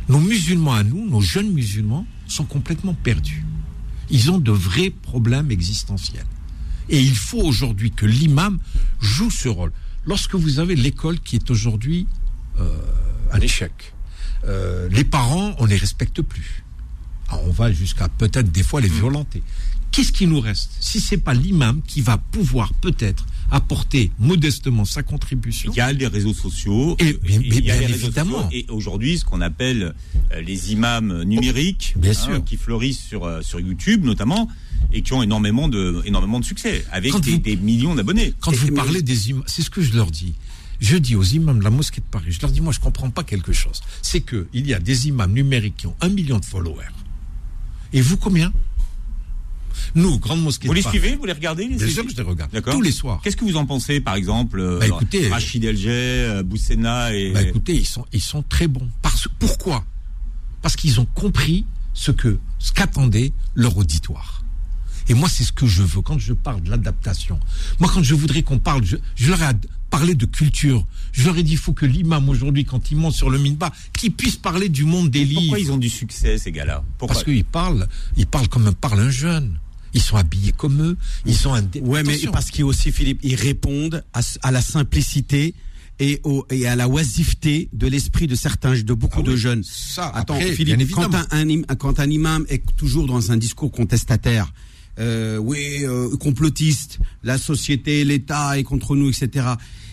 [0.09, 3.45] Nos musulmans à nous, nos jeunes musulmans, sont complètement perdus
[4.11, 6.27] ils ont de vrais problèmes existentiels.
[6.89, 8.59] Et il faut aujourd'hui que l'imam
[9.01, 9.73] joue ce rôle.
[10.07, 12.07] Lorsque vous avez l'école qui est aujourd'hui
[12.59, 12.67] euh,
[13.33, 13.93] un échec,
[14.45, 16.65] euh, les parents, on les respecte plus.
[17.29, 19.43] Alors, on va jusqu'à peut-être des fois les violenter.
[19.91, 20.71] Qu'est-ce qui nous reste?
[20.81, 25.93] Si c'est pas l'imam qui va pouvoir peut-être apporter modestement sa contribution Il y a
[25.93, 26.97] les réseaux sociaux.
[26.99, 28.43] Et- mais- mais il y a bien les réseaux évidemment.
[28.45, 29.95] sociaux Et aujourd'hui, ce qu'on appelle
[30.33, 32.45] euh, les imams numériques, Bien sûr.
[32.45, 34.49] qui fleurissent sur euh, sur YouTube notamment
[34.93, 38.35] et qui ont énormément de énormément de succès avec des, vous- des millions d'abonnés.
[38.41, 40.35] Quand Et- vous parlez des imams, c'est ce que je leur dis.
[40.81, 43.11] Je dis aux imams de la mosquée de Paris, je leur dis, moi, je comprends
[43.11, 43.81] pas quelque chose.
[44.01, 46.87] C'est que il y a des imams numériques qui ont un million de followers.
[47.93, 48.51] Et vous, combien?
[49.95, 50.99] Nous, grande mosquée Vous les Paris.
[50.99, 52.51] suivez, vous les regardez les Bien sûr que je les regarde.
[52.71, 53.21] Tous les soirs.
[53.23, 57.33] Qu'est-ce que vous en pensez, par exemple, euh, Bah, écoutez, Rachid Elgey, euh, Boussena et
[57.33, 58.89] Bah, écoutez, ils sont, ils sont très bons.
[59.03, 59.85] Parce, pourquoi?
[60.63, 61.65] Parce qu'ils ont compris
[61.95, 64.45] ce que ce qu'attendait leur auditoire.
[65.09, 67.41] Et moi, c'est ce que je veux quand je parle de l'adaptation.
[67.81, 69.53] Moi, quand je voudrais qu'on parle, je, je leur ai
[69.91, 70.87] parlé de culture.
[71.13, 73.73] Je leur ai dit, il faut que l'imam aujourd'hui, quand il monte sur le minbar,
[73.93, 75.41] qu'il puisse parler du monde des livres.
[75.41, 76.85] Pourquoi ils ont du succès, ces gars-là?
[76.99, 77.15] Pourquoi?
[77.15, 79.59] Parce qu'ils parlent, ils parlent comme parle un jeune.
[79.95, 80.97] Ils sont habillés comme eux.
[81.27, 81.63] Ils sont un.
[81.83, 82.33] Ouais, mais Attention.
[82.33, 85.55] parce qu'ils aussi, Philippe, ils répondent à, à la simplicité
[85.99, 89.37] et, au, et à la oisiveté de l'esprit de certains, de beaucoup Ah de oui,
[89.39, 89.63] jeunes.
[89.65, 93.71] ça, Attends, après, Philippe, quand un, un quand un imam est toujours dans un discours
[93.71, 94.53] contestataire,
[94.99, 99.47] euh, oui, euh, complotiste, la société, l'État est contre nous, etc.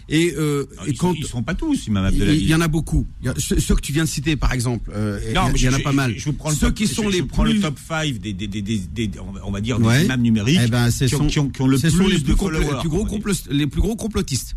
[0.10, 3.06] Et, euh, Non, et ils, quand sont, pas tous, Imam il y en a beaucoup.
[3.26, 5.52] A- ceux, ceux que tu viens de citer, par exemple, euh, il y, Non, a-
[5.52, 6.14] mais il y en je- a pas je- mal.
[6.18, 7.78] Je, vous prends le ceux top- qui sont je- les je prends plus le top
[7.78, 8.78] 5 des, des, des, des,
[9.08, 10.06] des- on va- on dire, des Ouais.
[10.06, 12.20] imams numériques Eh ben, qui, ont, sont- qui, ont, qui ont le plus, sont les
[12.20, 12.74] de plus, complo- followers.
[12.74, 13.10] les plus gros on
[13.52, 14.56] les plus gros complotistes.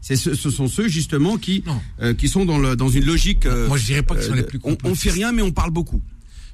[0.00, 1.62] Ce, ce sont ceux justement qui
[2.00, 3.44] euh, qui sont dans le dans une logique.
[3.46, 5.02] euh, Moi, je dirais pas qu'ils sont euh, les plus on, on complotistes.
[5.04, 6.00] fait rien, mais on parle beaucoup.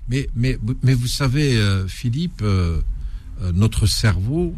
[0.09, 2.81] Mais, mais, mais vous savez, euh, Philippe, euh,
[3.43, 4.55] euh, notre cerveau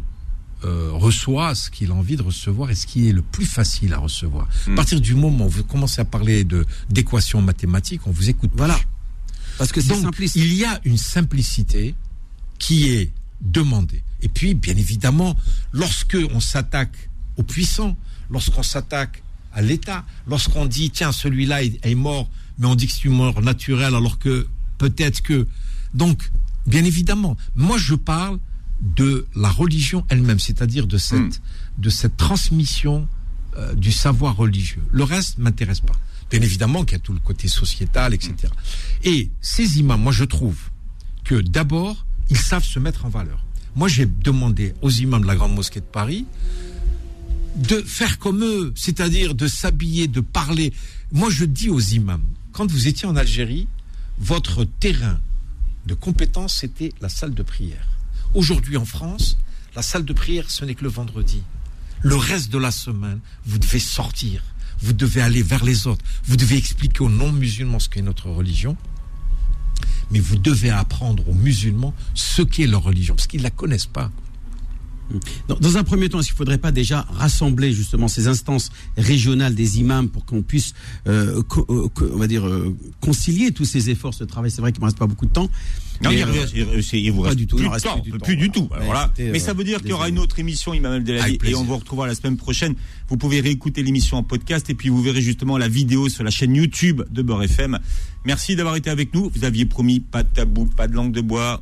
[0.63, 3.93] euh, reçoit ce qu'il a envie de recevoir et ce qui est le plus facile
[3.93, 4.47] à recevoir.
[4.67, 4.73] Hmm.
[4.73, 8.51] À partir du moment où vous commencez à parler de d'équations mathématiques, on vous écoute.
[8.51, 8.57] plus.
[8.57, 8.79] Voilà.
[9.57, 10.35] Parce que c'est Donc, simpliste.
[10.35, 11.95] il y a une simplicité
[12.57, 14.03] qui est demandée.
[14.21, 15.35] Et puis, bien évidemment,
[15.71, 17.97] lorsque on s'attaque aux puissants,
[18.29, 22.93] lorsqu'on s'attaque à l'État, lorsqu'on dit tiens celui-là est, est mort, mais on dit que
[22.93, 24.47] c'est une mort naturelle, alors que
[24.77, 25.47] peut-être que
[25.93, 26.31] donc
[26.65, 28.39] bien évidemment, moi je parle
[28.81, 31.81] de la religion elle-même, c'est-à-dire de cette Hmm.
[31.81, 33.07] de cette transmission
[33.57, 34.81] euh, du savoir religieux.
[34.91, 35.95] Le reste m'intéresse pas.
[36.29, 38.33] Bien évidemment qu'il y a tout le côté sociétal, etc.
[39.03, 40.57] Et ces imams, moi je trouve
[41.25, 43.43] que d'abord, ils savent se mettre en valeur.
[43.75, 46.25] Moi j'ai demandé aux imams de la Grande Mosquée de Paris
[47.57, 50.71] de faire comme eux, c'est-à-dire de s'habiller, de parler.
[51.11, 52.23] Moi je dis aux imams,
[52.53, 53.67] quand vous étiez en Algérie,
[54.17, 55.19] votre terrain
[55.85, 57.87] de compétence c'était la salle de prière.
[58.33, 59.37] Aujourd'hui en France,
[59.75, 61.43] la salle de prière ce n'est que le vendredi.
[62.01, 64.41] Le reste de la semaine, vous devez sortir,
[64.79, 68.75] vous devez aller vers les autres, vous devez expliquer aux non-musulmans ce qu'est notre religion,
[70.11, 73.85] mais vous devez apprendre aux musulmans ce qu'est leur religion, parce qu'ils ne la connaissent
[73.85, 74.11] pas.
[75.47, 79.55] Dans, un premier temps, est-ce qu'il ne faudrait pas déjà rassembler justement ces instances régionales
[79.55, 80.73] des imams pour qu'on puisse,
[81.07, 84.51] euh, euh, on va dire, euh, concilier tous ces efforts, ce travail?
[84.51, 85.49] C'est vrai qu'il ne reste pas beaucoup de temps.
[86.03, 87.85] Non, Mais, il, euh, il il vous pas reste du tout, plus il de reste
[87.85, 88.53] temps, plus du temps, plus du voilà.
[88.53, 88.69] tout.
[88.85, 89.03] Voilà.
[89.05, 91.43] écoutez, Mais euh, ça veut dire qu'il y aura une autre émission, Imam Abdelaziz, Avec
[91.45, 92.75] et on vous retrouvera la semaine prochaine.
[93.09, 96.31] Vous pouvez réécouter l'émission en podcast et puis vous verrez justement la vidéo sur la
[96.31, 97.77] chaîne YouTube de Beurre FM.
[98.25, 99.31] Merci d'avoir été avec nous.
[99.35, 101.61] Vous aviez promis pas de tabou, pas de langue de bois.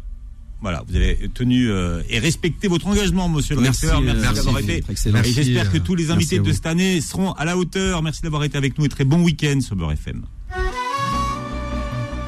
[0.62, 4.02] Voilà, vous avez tenu euh, et respecté votre engagement, monsieur le Merci, recteur.
[4.02, 4.84] euh, Merci, d'avoir été.
[5.32, 8.04] j'espère que euh, tous les invités de cette année seront à la hauteur.
[8.04, 10.24] Merci d'avoir été avec nous et très bon week-end sur Beurre FM.